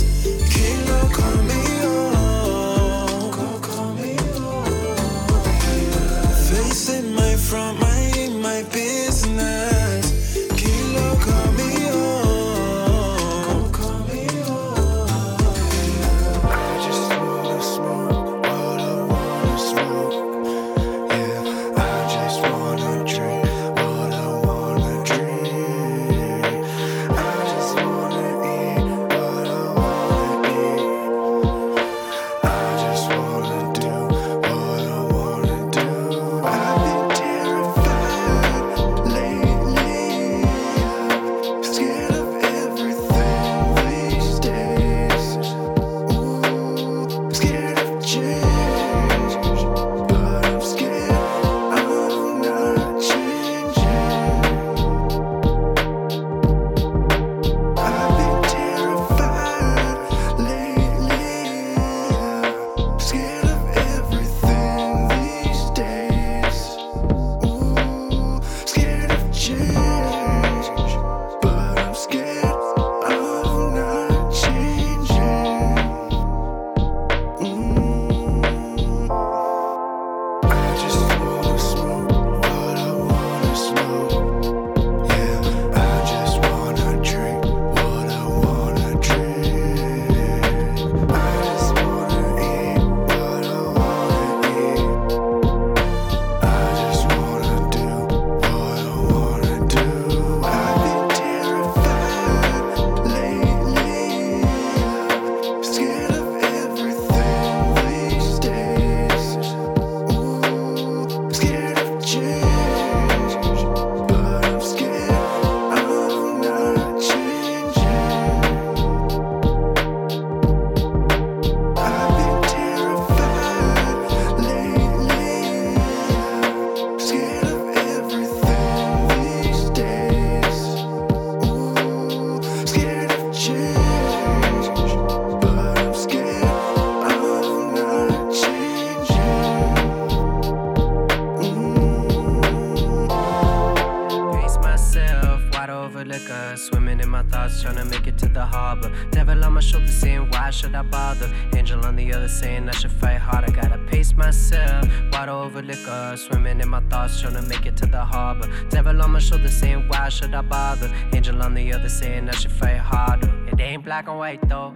trying 157.21 157.35
to 157.35 157.43
make 157.43 157.67
it 157.67 157.77
to 157.77 157.87
the 157.87 158.03
harbor. 158.03 158.49
Devil 158.71 159.03
on 159.03 159.11
my 159.11 159.19
shoulder 159.19 159.49
saying, 159.49 159.87
Why 159.89 160.09
should 160.09 160.35
I 160.35 160.43
bother? 160.43 160.91
Angel 161.13 161.43
on 161.43 161.55
the 161.55 161.73
other 161.73 161.89
saying, 161.89 162.29
I 162.29 162.33
should 162.33 162.53
fight 162.53 162.79
harder. 162.79 163.31
It 163.49 163.61
ain't 163.61 163.85
black 163.85 164.09
and 164.09 164.19
white 164.19 164.49
though. 164.49 164.75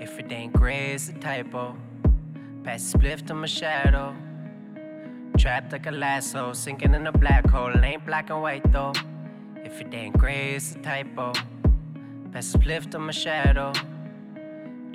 If 0.00 0.18
it 0.18 0.30
ain't 0.30 0.52
gray, 0.52 0.92
it's 0.92 1.08
a 1.08 1.14
typo. 1.14 1.76
Pass 2.62 2.92
spliff 2.92 3.26
to 3.26 3.34
my 3.34 3.46
shadow. 3.46 4.14
Trapped 5.38 5.72
like 5.72 5.86
a 5.86 5.90
lasso, 5.90 6.52
sinking 6.52 6.94
in 6.94 7.06
a 7.06 7.12
black 7.12 7.48
hole. 7.48 7.72
It 7.74 7.82
ain't 7.82 8.06
black 8.06 8.30
and 8.30 8.40
white 8.42 8.70
though. 8.72 8.92
If 9.56 9.80
it 9.80 9.92
ain't 9.92 10.16
gray, 10.16 10.54
it's 10.54 10.76
a 10.76 10.78
typo. 10.78 11.32
Pass 12.32 12.52
spliff 12.52 12.90
to 12.92 12.98
my 12.98 13.12
shadow. 13.12 13.72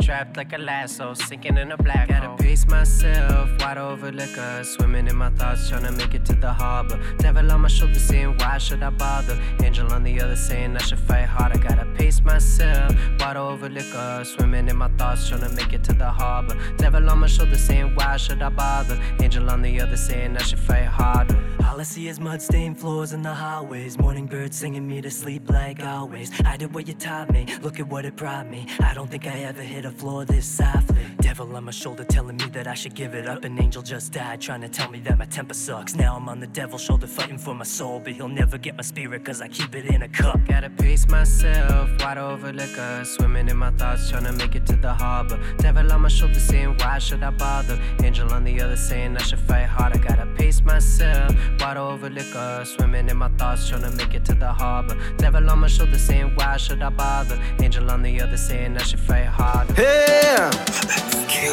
Trapped 0.08 0.38
like 0.38 0.53
a 0.53 0.58
lasso, 0.58 1.14
sinking 1.14 1.58
in 1.58 1.70
a 1.74 1.76
black 1.76 2.08
Gotta 2.08 2.41
pace 2.41 2.66
myself, 2.66 3.49
wide 3.60 3.78
over 3.78 4.10
liquor, 4.10 4.64
swimming 4.64 5.05
in 5.05 5.18
my 5.18 5.30
thoughts, 5.32 5.68
trying 5.68 5.84
to 5.84 5.91
make 5.91 6.14
it 6.14 6.24
to 6.28 6.34
the 6.34 6.53
harbor. 6.53 6.97
Devil 7.18 7.51
on 7.51 7.60
my 7.60 7.68
shoulder 7.68 7.99
saying, 7.99 8.38
why 8.38 8.58
should 8.58 8.84
I 8.84 8.89
bother? 8.89 9.38
Angel 9.62 9.91
on 9.91 10.03
the 10.03 10.22
other 10.22 10.38
saying 10.38 10.78
I 10.78 10.80
should 10.80 10.99
fight 10.99 11.26
harder. 11.26 11.60
Gotta 11.60 11.86
pace 11.97 12.24
myself, 12.24 12.95
wide 13.20 13.36
over 13.36 13.68
liquor, 13.68 14.24
swimming 14.24 14.70
in 14.70 14.78
my 14.78 14.88
thoughts, 14.91 15.28
trying 15.28 15.41
to 15.41 15.49
make 15.49 15.74
it 15.74 15.84
to 15.84 15.91
the 15.93 16.10
harbor. 16.10 16.55
Devil 16.78 17.10
on 17.10 17.20
my 17.20 17.28
shoulder 17.28 17.58
saying, 17.58 17.93
why 17.95 18.16
should 18.16 18.41
I 18.41 18.47
bother? 18.47 18.97
Angel 19.22 19.49
on 19.49 19.62
the 19.62 19.82
other 19.82 19.97
saying 19.97 20.38
I 20.38 20.41
should 20.41 20.60
fight 20.60 20.86
harder. 20.86 21.38
All 21.68 21.82
I 21.82 21.84
see 21.84 22.07
is 22.07 22.20
mud 22.20 22.41
stained 22.41 22.80
floors 22.80 23.11
in 23.11 23.22
the 23.22 23.34
hallways. 23.34 23.99
Morning 23.99 24.26
birds 24.26 24.57
singing 24.57 24.88
me 24.88 25.01
to 25.01 25.11
sleep 25.11 25.49
like 25.49 25.84
always. 25.84 26.32
I 26.45 26.55
did 26.55 26.74
what 26.74 26.88
you 26.88 26.93
taught 26.93 27.30
me, 27.30 27.45
look 27.61 27.80
at 27.80 27.88
what 27.88 28.05
it 28.05 28.15
brought 28.15 28.49
me. 28.49 28.65
I 28.80 28.93
don't 28.93 29.11
think 29.11 29.28
I 29.28 29.39
ever 29.39 29.61
hit 29.61 29.86
a 29.86 29.91
floor 29.91 30.26
this 30.26 30.45
softly. 30.45 30.97
Devil 31.20 31.55
on 31.55 31.65
my 31.65 31.72
shoulder 31.72 32.05
telling 32.05 32.38
me 32.38 32.45
that 32.53 32.68
I 32.68 32.74
should 32.74 32.95
give 32.95 33.13
it 33.13 33.28
up. 33.28 33.43
An 33.43 33.61
angel 33.61 33.84
just 33.84 34.13
died 34.13 34.39
trying 34.39 34.61
to 34.61 34.70
tell 34.70 34.89
me 34.89 34.99
that 35.01 35.18
my 35.18 35.26
temper 35.26 35.53
sucks. 35.53 35.93
Now 35.93 36.15
I'm 36.15 36.30
on 36.30 36.39
the 36.39 36.47
devil's 36.47 36.82
shoulder 36.82 37.05
fighting 37.05 37.38
for 37.38 37.53
my 37.53 37.65
soul, 37.65 37.99
but 37.99 38.13
he'll 38.13 38.30
never 38.30 38.57
get 38.57 38.76
my 38.76 38.82
spirit 38.82 39.26
cause 39.26 39.41
I 39.41 39.49
keep 39.49 39.76
it 39.76 39.86
in 39.86 40.03
a 40.03 40.07
cup. 40.07 40.39
Gotta 40.47 40.70
pace 40.70 41.07
myself, 41.07 41.89
wide 41.99 42.18
over 42.18 42.53
liquor, 42.53 43.03
swimming 43.05 43.49
in 43.49 43.57
my 43.57 43.72
thoughts, 43.72 44.09
trying 44.09 44.24
to 44.24 44.32
make 44.32 44.55
it 44.55 44.65
to 44.68 44.78
the 44.78 44.93
harbor. 44.93 45.39
Devil 45.57 45.91
on 45.91 46.01
my 46.01 46.09
shoulder 46.09 46.39
saying, 46.39 46.76
why 46.80 46.97
should 46.97 47.22
I 47.22 47.32
bother? 47.32 47.78
Angel 48.01 48.32
on 48.32 48.45
the 48.45 48.61
other 48.61 48.78
saying 48.78 49.18
I 49.18 49.22
should 49.22 49.39
fight 49.39 49.65
harder. 49.65 49.99
Gotta 49.99 50.26
pace 50.38 50.61
myself, 50.63 51.36
wide 51.60 51.78
over 51.78 52.10
liquor, 52.10 52.64
swimming 52.66 53.10
in 53.10 53.18
my 53.18 53.30
thoughts, 53.30 53.68
trying 53.70 53.84
to 53.84 53.91
make 53.91 54.14
it 54.14 54.26
to 54.26 54.34
the 54.34 54.51
harbor. 54.51 54.97
Devil 55.18 55.49
on 55.49 55.60
my 55.60 55.68
shoulder 55.68 55.97
saying, 55.97 56.32
why 56.36 56.58
should 56.58 56.82
I 56.82 56.89
bother? 56.89 57.39
Angel 57.62 57.89
on 57.89 58.01
the 58.01 58.22
other 58.22 58.38
saying 58.38 58.78
I 58.78 58.84
should 58.84 58.99
fight 58.99 59.26
harder. 59.26 59.74
Yeah, 59.78 60.49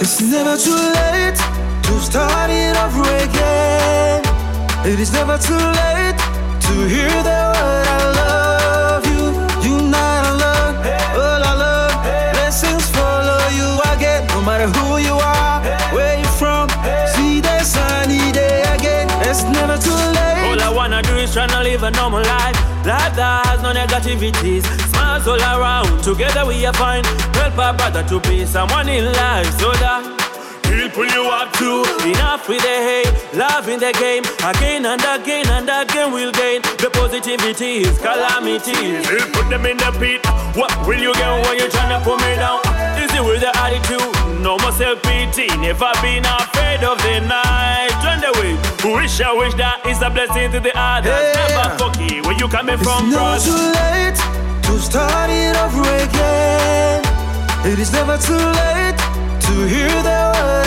it's 0.00 0.20
never 0.20 0.56
too 0.56 0.74
late 0.74 1.36
to 1.86 2.00
start 2.00 2.50
it 2.50 2.76
over 2.76 3.02
again. 3.26 4.22
It 4.86 5.00
is 5.00 5.12
never 5.12 5.38
too 5.38 5.54
late 5.54 6.18
to 6.66 6.88
hear 6.88 7.22
the 7.22 7.53
tryna 21.46 21.62
live 21.62 21.82
a 21.82 21.90
normal 21.92 22.22
life. 22.22 22.56
Life 22.84 23.16
that 23.16 23.46
has 23.46 23.62
no 23.62 23.72
negativities. 23.72 24.64
Smiles 24.90 25.26
all 25.26 25.40
around, 25.40 26.02
together 26.02 26.46
we 26.46 26.64
are 26.66 26.72
fine. 26.72 27.04
Help 27.34 27.58
our 27.58 27.74
brother 27.74 28.02
to 28.04 28.20
be 28.28 28.44
someone 28.44 28.88
in 28.88 29.04
life 29.04 29.50
so 29.58 29.72
that 29.80 30.04
he'll 30.68 30.90
pull 30.90 31.06
you 31.06 31.24
up 31.28 31.52
too. 31.54 31.84
Enough 32.04 32.48
with 32.48 32.62
the 32.62 32.76
hate, 32.88 33.34
love 33.34 33.68
in 33.68 33.80
the 33.80 33.92
game. 33.92 34.24
Again 34.44 34.86
and 34.86 35.00
again 35.00 35.46
and 35.48 35.68
again 35.68 36.12
we'll 36.12 36.32
gain. 36.32 36.62
The 36.80 36.88
positivities, 36.92 37.98
calamities. 38.00 39.08
He'll 39.08 39.30
put 39.32 39.48
them 39.50 39.66
in 39.66 39.76
the 39.76 39.90
pit. 39.98 40.24
What 40.56 40.72
will 40.86 41.00
you 41.00 41.12
get 41.14 41.46
when 41.46 41.58
you 41.58 41.68
tryna 41.68 42.02
put 42.02 42.20
me 42.20 42.36
down? 42.36 42.83
Easy 43.14 43.22
with 43.22 43.40
the 43.42 43.56
attitude, 43.58 44.42
no 44.42 44.58
more 44.58 44.72
self-pity. 44.72 45.46
Never 45.58 45.92
been 46.02 46.24
afraid 46.24 46.82
of 46.82 46.98
the 46.98 47.20
night. 47.20 47.90
Turn 48.02 48.18
the 48.18 48.32
way. 48.40 48.58
Wish 48.92 49.20
I 49.20 49.32
wish 49.32 49.54
that 49.54 49.86
is 49.86 50.02
a 50.02 50.10
blessing 50.10 50.50
to 50.50 50.58
the 50.58 50.72
others. 50.74 51.36
Never 51.36 51.76
fucky 51.78 52.26
where 52.26 52.36
you 52.36 52.48
coming 52.48 52.76
from, 52.78 53.06
It's 53.06 53.14
never 53.14 53.38
too 53.38 53.70
late 53.78 54.18
to 54.66 54.80
start 54.80 55.30
it 55.30 55.56
over 55.56 55.86
again. 56.02 57.04
It 57.64 57.78
is 57.78 57.92
never 57.92 58.18
too 58.18 58.34
late 58.34 58.98
to 59.46 59.54
hear 59.70 59.94
the 60.02 60.32
word 60.34 60.63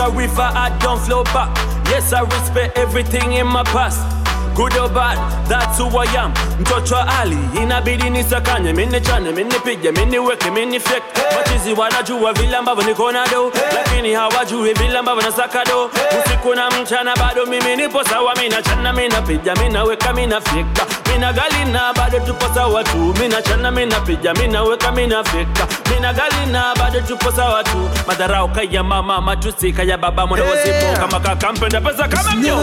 a 0.00 0.10
river, 0.10 0.42
I 0.42 0.76
don't 0.80 1.00
flow 1.00 1.24
back. 1.24 1.54
Yes, 1.88 2.12
I 2.12 2.20
respect 2.20 2.78
everything 2.78 3.34
in 3.34 3.46
my 3.46 3.62
past. 3.64 4.15
Good 4.56 4.72
or 4.78 4.88
bad, 4.88 5.18
that's 5.48 5.78
who 5.78 5.84
I 5.98 6.04
am. 6.16 6.32
Mtoto 6.60 6.96
ali 7.20 7.38
inabidi 7.62 8.10
nisakanye, 8.10 8.72
mini 8.72 9.00
chane, 9.00 9.32
mini 9.32 9.54
pige, 9.64 9.92
mini 9.92 10.18
weke, 10.18 10.50
mini 10.50 10.80
fake. 10.80 11.02
Machizi 11.36 11.72
wanajua 11.72 12.32
vile 12.32 12.56
ambavyo 12.56 12.84
niko 12.84 13.12
na 13.12 13.26
do, 13.26 13.52
lakini 13.74 14.14
hawajui 14.14 14.74
vile 14.74 14.98
ambavyo 14.98 15.22
nasaka 15.22 15.64
do. 15.64 15.90
Usiku 16.26 16.54
na 16.54 16.70
mchana 16.70 17.16
bado 17.16 17.46
mimi 17.46 17.76
nipo 17.76 18.04
sawa, 18.04 18.34
mina 18.34 18.62
chana, 18.62 18.92
mina 18.92 19.22
piga, 19.22 19.54
mina 19.54 19.84
weka, 19.84 20.12
mina 20.12 20.40
fika. 20.40 20.86
Mina 21.12 21.32
gali 21.32 21.64
na 21.72 21.92
bado 21.94 22.20
tupo 22.20 22.54
sawa 22.54 22.84
tu, 22.84 23.14
mina 23.20 23.42
chana, 23.42 23.70
mina 23.70 24.00
piga, 24.00 24.34
mina 24.34 24.62
weka, 24.62 24.92
mina 24.92 25.24
fika. 25.24 25.66
Mina 25.94 26.12
gali 26.12 26.46
na 26.52 26.74
bado 26.74 27.00
tupo 27.00 27.32
sawa 27.32 27.64
tu. 27.64 27.88
Madharau 28.06 28.48
kaya 28.48 28.82
mama, 28.82 29.20
matusi 29.20 29.72
kaya 29.72 29.98
baba, 29.98 30.26
mwana 30.26 30.44
wasipo 30.44 31.00
kama 31.00 31.20
kaka 31.20 31.52
mpenda 31.52 31.80
pesa 31.80 32.08
kama 32.08 32.30
mnyo. 32.34 32.56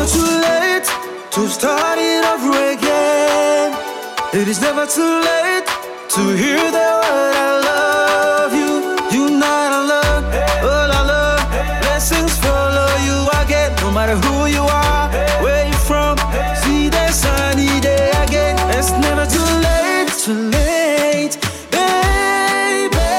To 1.34 1.50
start 1.50 1.98
it 1.98 2.24
over 2.26 2.52
again. 2.74 3.74
It 4.34 4.48
is 4.48 4.62
never 4.62 4.86
too 4.86 5.02
late 5.02 5.66
to 6.10 6.22
hear 6.38 6.62
the 6.70 6.90
word 7.02 7.36
I 7.36 7.52
love 7.72 8.54
you. 8.54 8.74
You're 9.10 9.32
not 9.32 9.72
alone, 9.82 10.26
all 10.62 10.90
I 11.00 11.02
love. 11.14 11.42
Blessings 11.82 12.38
follow 12.38 12.88
you 13.08 13.18
again, 13.42 13.74
no 13.82 13.90
matter 13.90 14.16
who 14.16 14.46
you 14.46 14.62
are, 14.62 15.10
where 15.42 15.66
you 15.66 15.74
from. 15.90 16.20
See 16.62 16.90
the 16.90 17.08
sunny 17.10 17.80
day 17.82 18.12
again. 18.28 18.56
It's 18.78 18.92
never 18.92 19.26
too 19.26 19.54
late, 19.66 20.10
too 20.26 20.52
late, 20.54 21.36
baby, 21.72 23.10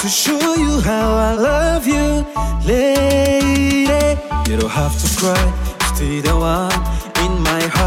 to 0.00 0.08
show 0.08 0.54
you 0.56 0.80
how 0.80 1.14
I 1.14 1.34
love 1.34 1.86
you, 1.86 2.26
lady. 2.66 4.18
You 4.50 4.56
don't 4.56 4.68
have 4.68 4.98
to 5.00 5.08
cry, 5.16 5.84
stay 5.94 6.20
the 6.20 6.36
one 6.36 6.95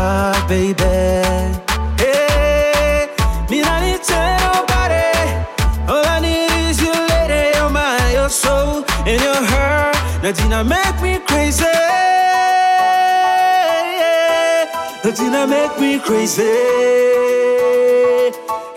heart, 0.09 0.47
baby. 0.47 0.95
Hey, 2.01 3.07
me 3.49 3.61
nobody. 3.61 5.11
All 5.91 6.05
I 6.15 6.17
need 6.25 6.51
is 6.69 6.77
your 8.17 8.29
soul 8.29 8.83
and 9.09 9.19
your 9.27 9.41
heart. 9.51 9.95
Nadina 10.23 10.59
make 10.73 10.97
me 11.05 11.13
crazy. 11.29 11.75
Nadina 15.03 15.41
make 15.55 15.75
me 15.83 15.91
crazy. 16.07 16.55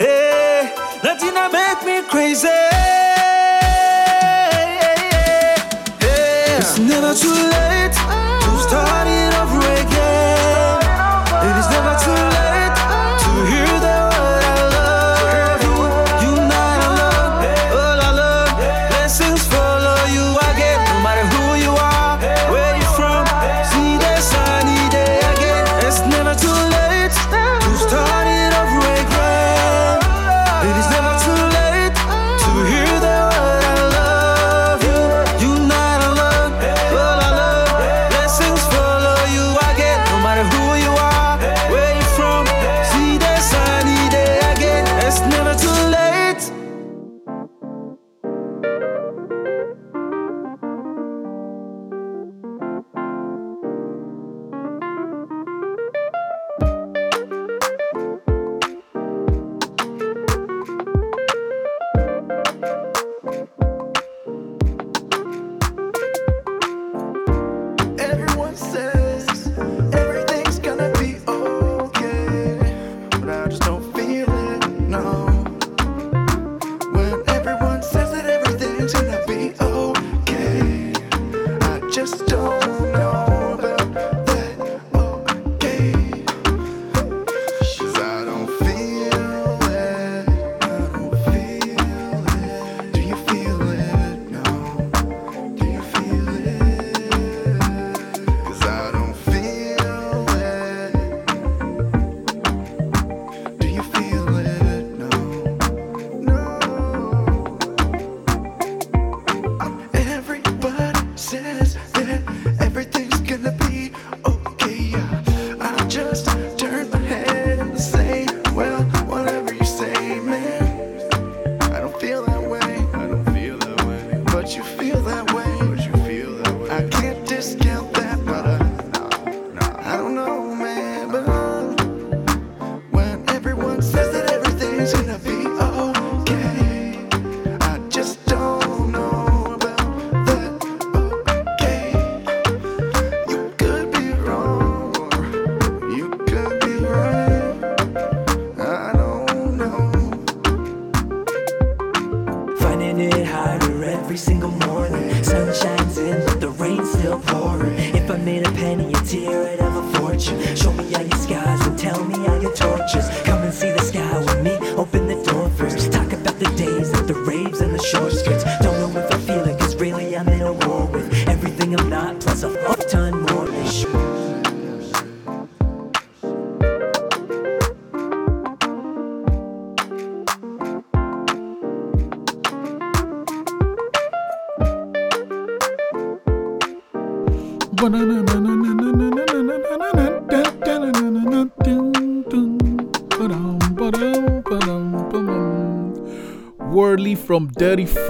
Hey, 0.02 0.72
Nadina 1.04 1.44
make 1.58 1.80
me 1.88 1.96
crazy. 2.12 2.58
It's 6.58 6.78
never 6.78 7.14
too 7.22 7.36
late 7.52 7.71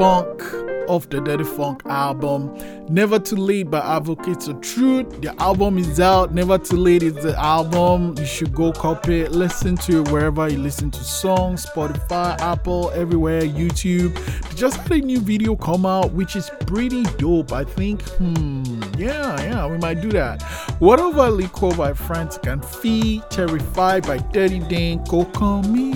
Phunk 0.02 0.42
off 0.88 1.08
the 1.10 1.20
Dirty 1.20 1.44
Phunk 1.44 1.86
album. 1.86 2.52
Never 2.88 3.20
Too 3.20 3.36
Late 3.36 3.70
by 3.70 3.78
Advocates 3.78 4.48
of 4.48 4.60
Truth. 4.60 5.20
The 5.20 5.32
album 5.40 5.78
is 5.78 6.00
out. 6.00 6.34
Never 6.34 6.58
Too 6.58 6.76
Late 6.76 7.04
is 7.04 7.14
the 7.14 7.38
album. 7.38 8.16
You 8.18 8.26
should 8.26 8.52
go 8.52 8.72
copy 8.72 9.20
it, 9.20 9.30
listen 9.30 9.76
to 9.76 10.02
it 10.02 10.08
wherever 10.10 10.48
you 10.48 10.58
listen 10.58 10.90
to 10.90 11.04
songs 11.04 11.66
Spotify, 11.66 12.36
Apple, 12.40 12.90
everywhere, 12.96 13.42
YouTube. 13.42 14.12
They 14.48 14.56
just 14.56 14.78
had 14.78 14.90
a 14.90 14.98
new 14.98 15.20
video 15.20 15.54
come 15.54 15.86
out, 15.86 16.12
which 16.12 16.34
is 16.34 16.50
pretty 16.66 17.04
dope. 17.18 17.52
I 17.52 17.62
think, 17.62 18.02
hmm, 18.02 18.82
yeah, 18.98 19.40
yeah, 19.40 19.68
we 19.68 19.78
might 19.78 20.00
do 20.00 20.10
that. 20.10 20.42
Water 20.80 21.04
Over 21.04 21.30
Liquor 21.30 21.76
by 21.76 21.92
Frantik 21.92 22.52
and 22.52 22.64
Phee, 22.64 23.22
Terrified 23.30 24.04
by 24.04 24.18
Dirty 24.18 24.58
Dane, 24.58 25.04
Ko 25.06 25.26
Kanmi, 25.26 25.92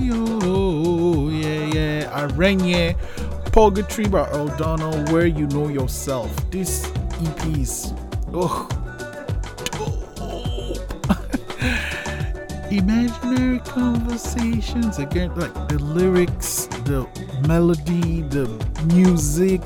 yeah, 1.43 1.67
yeah, 1.75 2.29
Arenye. 2.29 2.97
Purgatory 3.57 4.07
by 4.07 4.29
Earl 4.33 4.49
Donald, 4.59 5.11
Where 5.11 5.25
You 5.25 5.47
Know 5.47 5.69
Yourself. 5.69 6.31
This 6.51 6.93
EP 7.23 7.47
is 7.57 7.95
oh, 8.35 8.69
imaginary 12.71 13.61
conversations 13.61 14.99
again, 14.99 15.35
like 15.37 15.55
the 15.69 15.79
lyrics, 15.79 16.67
the 16.85 17.09
melody, 17.49 18.21
the 18.29 18.47
music, 18.95 19.63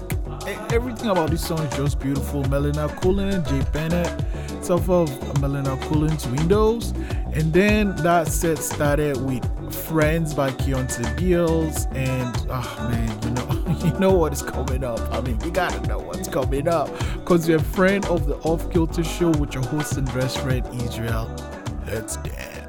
everything 0.72 1.08
about 1.08 1.30
this 1.30 1.44
song 1.44 1.58
is 1.58 1.76
just 1.76 1.98
beautiful. 1.98 2.44
Melina 2.44 2.88
Coolen, 3.00 3.44
Jade 3.44 3.72
Bennett, 3.72 4.24
stuff 4.62 4.88
of 4.88 5.40
Melina 5.40 5.76
Coolen's 5.88 6.28
Windows, 6.28 6.92
and 7.32 7.52
then 7.52 7.96
that 7.96 8.28
set 8.28 8.58
started 8.58 9.16
with 9.24 9.44
Friends 9.74 10.32
by 10.32 10.50
Keonte 10.52 11.16
Beals, 11.16 11.86
and 11.92 12.46
oh 12.48 12.88
man, 12.88 13.29
you 13.84 13.98
know 13.98 14.12
what 14.12 14.32
is 14.32 14.42
coming 14.42 14.84
up. 14.84 15.00
I 15.12 15.20
mean, 15.20 15.38
you 15.42 15.50
gotta 15.50 15.80
know 15.86 15.98
what's 15.98 16.28
coming 16.28 16.68
up 16.68 16.90
because 17.14 17.48
you're 17.48 17.58
a 17.58 17.62
friend 17.62 18.04
of 18.06 18.26
the 18.26 18.36
Off 18.38 18.70
Kilter 18.70 19.04
Show 19.04 19.30
with 19.30 19.54
your 19.54 19.64
host 19.64 19.96
and 19.96 20.06
best 20.12 20.38
friend 20.38 20.66
Israel. 20.82 21.34
Let's 21.86 22.16
dance. 22.16 22.59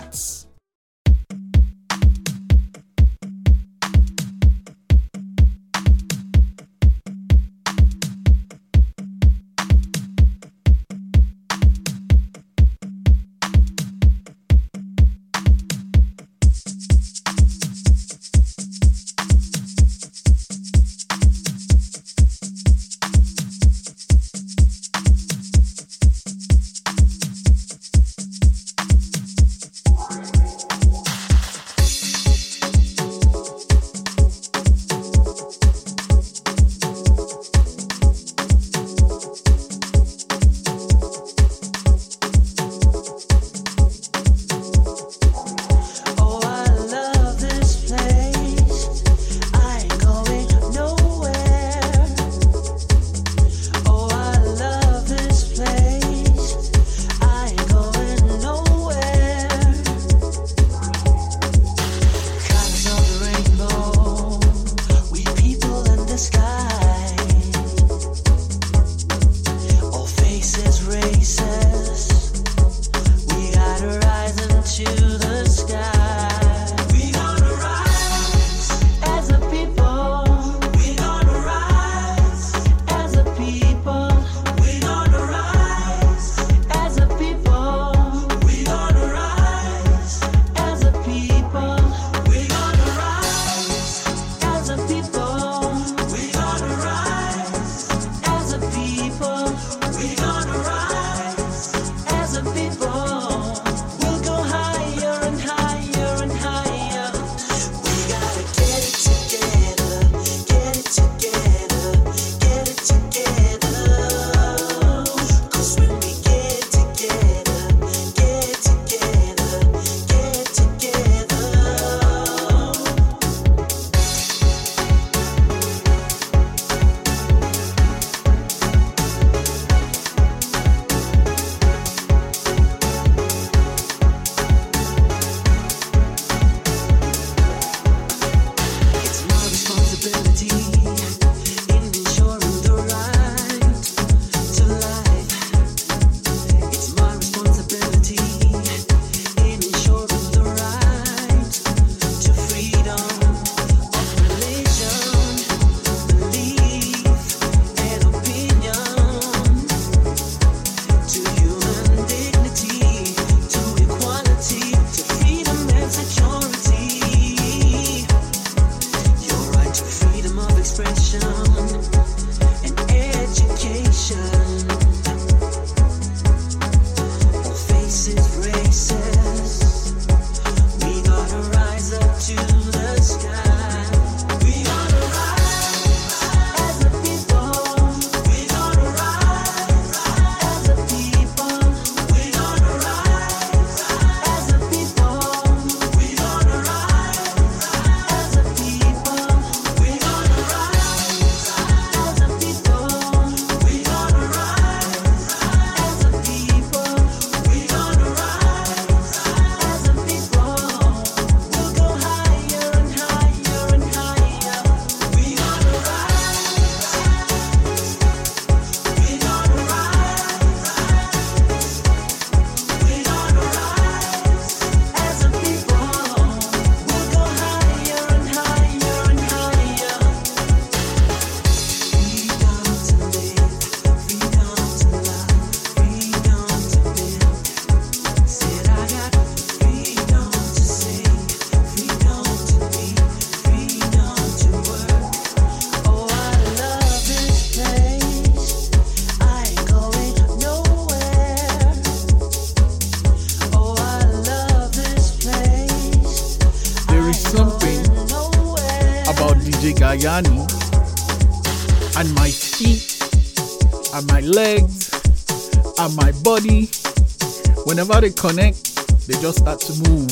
They 268.01 268.09
connect, 268.09 269.05
they 269.05 269.13
just 269.21 269.37
start 269.37 269.59
to 269.59 269.73
move. 269.87 270.09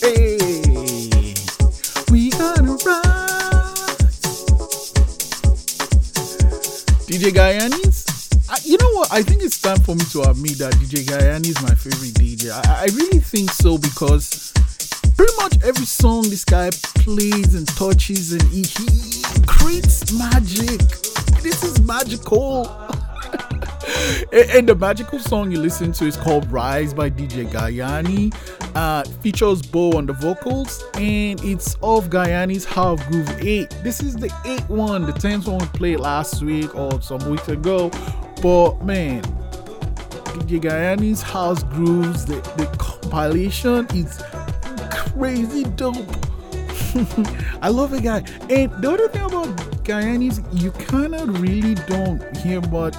Hey, 0.00 0.38
we 2.10 2.30
gonna 2.30 2.72
rise. 2.72 4.00
DJ 7.06 7.30
Ganyani's. 7.32 8.06
I- 8.48 8.56
You 8.64 8.78
know 8.78 8.90
what? 8.92 9.12
I 9.12 9.22
think 9.22 9.42
it's 9.42 9.60
time 9.60 9.78
for 9.80 9.94
me 9.94 10.04
to 10.12 10.22
admit 10.22 10.56
that 10.58 10.72
DJ 10.76 11.04
Ganyani 11.04 11.48
is 11.50 11.60
my 11.60 11.74
favorite 11.74 12.14
DJ. 12.14 12.50
I, 12.50 12.84
I 12.84 12.86
really 12.94 13.20
think 13.20 13.50
so 13.50 13.76
because 13.76 14.54
pretty 15.14 15.34
much 15.36 15.62
every 15.62 15.84
song 15.84 16.22
this 16.30 16.42
guy 16.44 16.70
plays 17.04 17.54
and 17.54 17.68
touches 17.76 18.32
and 18.32 18.42
he, 18.44 18.62
he 18.62 19.22
creates 19.46 20.10
magic. 20.10 20.80
This 21.42 21.62
is 21.64 21.82
magical. 21.82 22.64
And, 24.32 24.68
the 24.68 24.74
magical 24.74 25.18
song 25.18 25.52
you 25.52 25.58
listen 25.58 25.92
to 25.92 26.06
is 26.06 26.16
called 26.16 26.50
Rise 26.50 26.92
by 26.92 27.08
DJ 27.08 27.48
Ganyani. 27.48 28.34
Uh, 28.74 29.04
features 29.20 29.62
Bo 29.62 29.92
on 29.96 30.06
the 30.06 30.12
vocals 30.12 30.82
and 30.94 31.42
it's 31.44 31.76
off 31.80 32.06
Ganyani's 32.08 32.64
Half 32.64 33.06
Groove 33.08 33.30
8. 33.40 33.70
This 33.82 34.02
is 34.02 34.16
the 34.16 34.28
8th 34.28 34.68
one, 34.68 35.06
the 35.06 35.12
10th 35.12 35.46
one 35.46 35.58
we 35.58 35.66
played 35.66 36.00
last 36.00 36.42
week 36.42 36.74
or 36.74 37.00
some 37.00 37.30
weeks 37.30 37.48
ago. 37.48 37.90
But 38.42 38.84
man, 38.84 39.22
DJ 39.22 40.60
Ganyani's 40.60 41.22
House 41.22 41.62
Grooves, 41.62 42.26
the, 42.26 42.34
the 42.56 42.66
compilation 42.78 43.86
is 43.94 44.20
crazy 44.90 45.64
dope. 45.64 45.96
I 47.62 47.68
love 47.68 47.92
the 47.92 48.00
guy. 48.02 48.18
And 48.50 48.72
the 48.82 48.90
other 48.90 49.08
thing 49.08 49.22
about 49.22 49.48
Ganyani 49.84 50.30
is 50.30 50.62
you 50.62 50.72
kind 50.72 51.14
of 51.14 51.40
really 51.40 51.74
don't 51.86 52.36
hear 52.38 52.60
much 52.62 52.96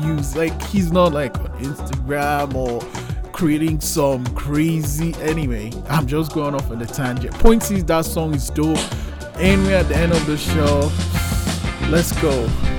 news. 0.00 0.36
Like 0.36 0.60
he's 0.66 0.92
not 0.92 1.12
like 1.12 1.38
on 1.38 1.50
Instagram 1.62 2.54
or 2.54 2.80
creating 3.32 3.80
some 3.80 4.24
crazy. 4.28 5.14
Anyway, 5.20 5.72
I'm 5.88 6.06
just 6.06 6.32
going 6.32 6.54
off 6.54 6.70
on 6.70 6.78
the 6.78 6.86
tangent. 6.86 7.34
Point 7.34 7.70
is 7.70 7.84
that 7.84 8.04
song 8.04 8.34
is 8.34 8.50
dope. 8.50 8.78
And 9.36 9.62
we're 9.64 9.76
at 9.76 9.88
the 9.88 9.96
end 9.96 10.12
of 10.12 10.24
the 10.26 10.36
show. 10.36 10.90
Let's 11.90 12.12
go. 12.20 12.73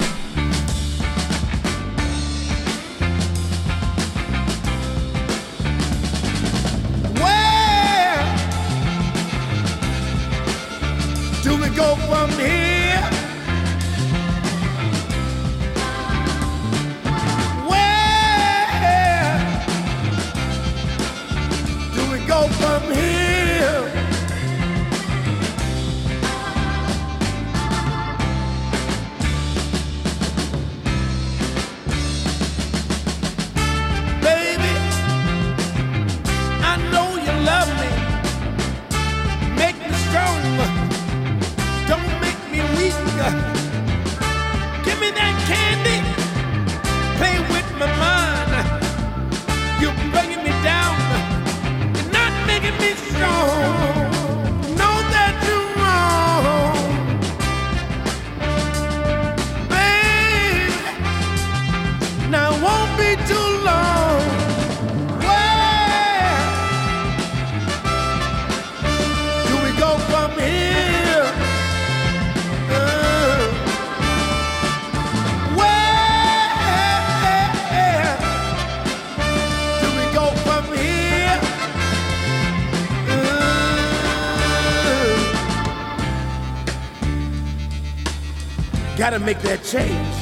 Make 89.25 89.41
that 89.41 89.63
change. 89.63 90.15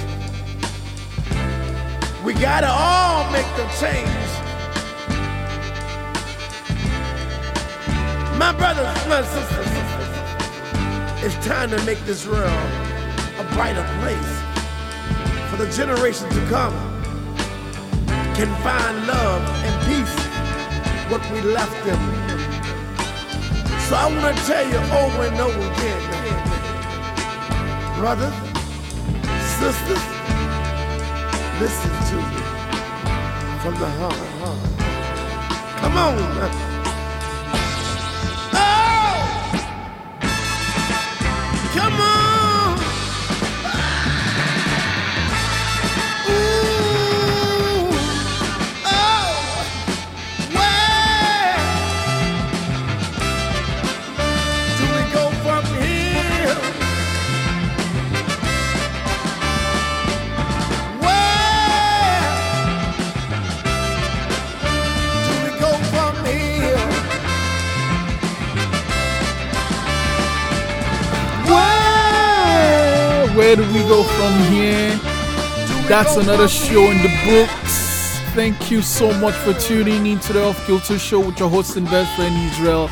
We 2.24 2.34
gotta 2.36 2.70
all 2.70 3.30
make 3.34 3.46
the 3.60 3.68
change. 3.76 4.08
My 8.40 8.54
brothers, 8.54 8.88
my 9.10 9.22
sisters, 9.24 9.68
it's 11.22 11.36
time 11.46 11.72
to 11.72 11.84
make 11.84 12.00
this 12.06 12.26
world 12.26 12.48
a 13.40 13.44
brighter 13.52 13.84
place 14.00 14.34
for 15.50 15.58
the 15.58 15.70
generation 15.76 16.30
to 16.30 16.40
come. 16.48 16.74
Can 18.40 18.56
find 18.64 19.06
love 19.06 19.44
and 19.68 19.76
peace 19.86 20.16
what 21.12 21.22
we 21.30 21.42
left 21.42 21.76
them. 21.84 22.00
So 23.90 23.98
I 23.98 24.08
want 24.08 24.38
to 24.38 24.44
tell 24.46 24.66
you 24.66 24.78
over 24.78 25.28
and 25.28 25.42
over 25.42 25.60
again, 25.60 26.02
brothers, 28.00 28.53
sisters, 29.64 30.04
listen 31.62 31.92
to 32.10 32.16
me 32.18 32.42
from 33.62 33.76
the 33.80 33.90
heart. 33.98 34.18
Come 35.80 35.98
on. 35.98 36.73
Where, 73.54 73.68
do 73.68 73.72
we 73.72 73.88
go 73.88 74.02
from 74.02 74.52
here? 74.52 74.90
That's 75.88 76.16
another 76.16 76.48
show 76.48 76.90
in 76.90 76.98
the 77.04 77.12
books. 77.24 78.18
Thank 78.34 78.72
you 78.72 78.82
so 78.82 79.14
much 79.20 79.36
for 79.36 79.54
tuning 79.54 80.08
in 80.08 80.20
to 80.22 80.34
the 80.34 80.44
Off 80.44 80.66
Kilter 80.66 80.98
Show 80.98 81.20
with 81.20 81.38
your 81.38 81.50
host 81.50 81.78
and 81.78 81.86
best 81.86 82.16
friend 82.16 82.34
Israel. 82.52 82.90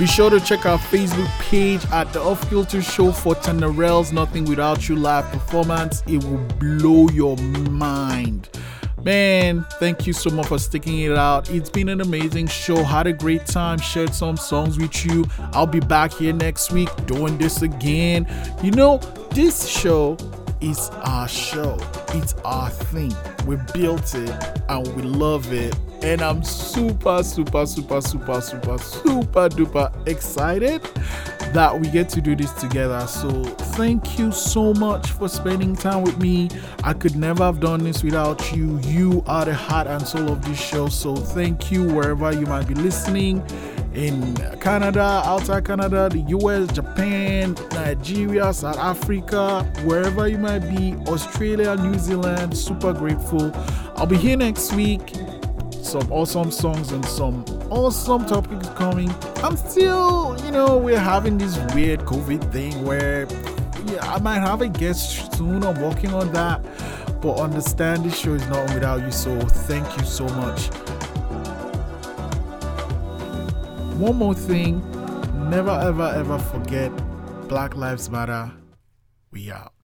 Be 0.00 0.06
sure 0.06 0.28
to 0.28 0.40
check 0.40 0.66
our 0.66 0.78
Facebook 0.78 1.28
page 1.38 1.84
at 1.92 2.12
the 2.12 2.20
Off 2.20 2.40
Kilter 2.50 2.82
Show 2.82 3.12
for 3.12 3.36
Tanerelle's 3.36 4.12
Nothing 4.12 4.46
Without 4.46 4.88
You 4.88 4.96
live 4.96 5.30
performance. 5.30 6.02
It 6.08 6.24
will 6.24 6.44
blow 6.58 7.08
your 7.10 7.36
mind. 7.36 8.48
Man, 9.02 9.64
thank 9.78 10.06
you 10.06 10.12
so 10.12 10.28
much 10.28 10.46
for 10.46 10.58
sticking 10.58 11.00
it 11.00 11.16
out. 11.16 11.48
It's 11.50 11.70
been 11.70 11.88
an 11.88 12.02
amazing 12.02 12.48
show. 12.48 12.82
Had 12.82 13.06
a 13.06 13.14
great 13.14 13.46
time. 13.46 13.78
Shared 13.78 14.14
some 14.14 14.36
songs 14.36 14.78
with 14.78 15.06
you. 15.06 15.24
I'll 15.52 15.66
be 15.66 15.80
back 15.80 16.12
here 16.12 16.34
next 16.34 16.70
week 16.70 16.90
doing 17.06 17.38
this 17.38 17.62
again. 17.62 18.26
You 18.62 18.72
know, 18.72 18.98
this 19.30 19.66
show 19.66 20.18
is 20.60 20.90
our 21.04 21.26
show. 21.28 21.78
It's 22.08 22.34
our 22.44 22.68
thing. 22.68 23.14
We 23.46 23.56
built 23.72 24.14
it 24.14 24.62
and 24.68 24.86
we 24.94 25.02
love 25.02 25.50
it. 25.50 25.74
And 26.02 26.20
I'm 26.20 26.42
super, 26.42 27.22
super, 27.22 27.64
super, 27.64 28.00
super, 28.02 28.40
super, 28.42 28.78
super 28.78 29.48
duper 29.48 30.08
excited 30.08 30.82
that 31.52 31.78
we 31.78 31.88
get 31.88 32.08
to 32.10 32.20
do 32.20 32.36
this 32.36 32.52
together. 32.52 33.06
So, 33.06 33.30
thank 33.76 34.18
you 34.18 34.30
so 34.32 34.72
much 34.74 35.10
for 35.10 35.28
spending 35.28 35.74
time 35.74 36.02
with 36.02 36.18
me. 36.18 36.48
I 36.84 36.92
could 36.92 37.16
never 37.16 37.44
have 37.44 37.60
done 37.60 37.84
this 37.84 38.02
without 38.02 38.54
you. 38.54 38.78
You 38.80 39.22
are 39.26 39.44
the 39.44 39.54
heart 39.54 39.86
and 39.86 40.06
soul 40.06 40.30
of 40.30 40.44
this 40.44 40.60
show. 40.60 40.88
So, 40.88 41.16
thank 41.16 41.70
you 41.72 41.84
wherever 41.84 42.32
you 42.32 42.46
might 42.46 42.66
be 42.68 42.74
listening. 42.74 43.42
in 43.94 44.36
Canada, 44.60 45.20
outside 45.24 45.64
Canada, 45.64 46.08
the 46.08 46.20
US, 46.38 46.70
Japan, 46.72 47.56
Nigeria, 47.72 48.52
South 48.52 48.78
Africa, 48.78 49.64
wherever 49.84 50.28
you 50.28 50.38
might 50.38 50.60
be, 50.60 50.94
Australia, 51.08 51.74
New 51.76 51.98
Zealand. 51.98 52.56
Super 52.56 52.92
grateful. 52.92 53.50
I'll 53.96 54.06
be 54.06 54.16
here 54.16 54.36
next 54.36 54.72
week. 54.74 55.12
Some 55.82 56.12
awesome 56.12 56.50
songs 56.50 56.92
and 56.92 57.04
some 57.04 57.44
awesome 57.70 58.26
topics 58.26 58.68
coming. 58.70 59.10
I'm 59.42 59.56
still, 59.56 60.36
you 60.44 60.50
know, 60.50 60.76
we're 60.76 60.98
having 60.98 61.38
this 61.38 61.58
weird 61.74 62.00
COVID 62.00 62.52
thing 62.52 62.84
where 62.84 63.26
yeah, 63.86 64.12
I 64.12 64.20
might 64.20 64.40
have 64.40 64.60
a 64.60 64.68
guest 64.68 65.34
soon. 65.36 65.64
I'm 65.64 65.80
working 65.80 66.12
on 66.14 66.32
that. 66.32 66.62
But 67.20 67.40
understand 67.40 68.04
this 68.04 68.18
show 68.18 68.34
is 68.34 68.46
not 68.48 68.72
without 68.72 69.02
you, 69.02 69.10
so 69.10 69.38
thank 69.40 69.86
you 69.98 70.04
so 70.04 70.24
much. 70.24 70.66
One 73.96 74.16
more 74.16 74.34
thing 74.34 74.80
never, 75.50 75.70
ever, 75.70 76.12
ever 76.14 76.38
forget 76.38 76.92
Black 77.48 77.76
Lives 77.76 78.08
Matter. 78.08 78.52
We 79.32 79.50
out. 79.50 79.72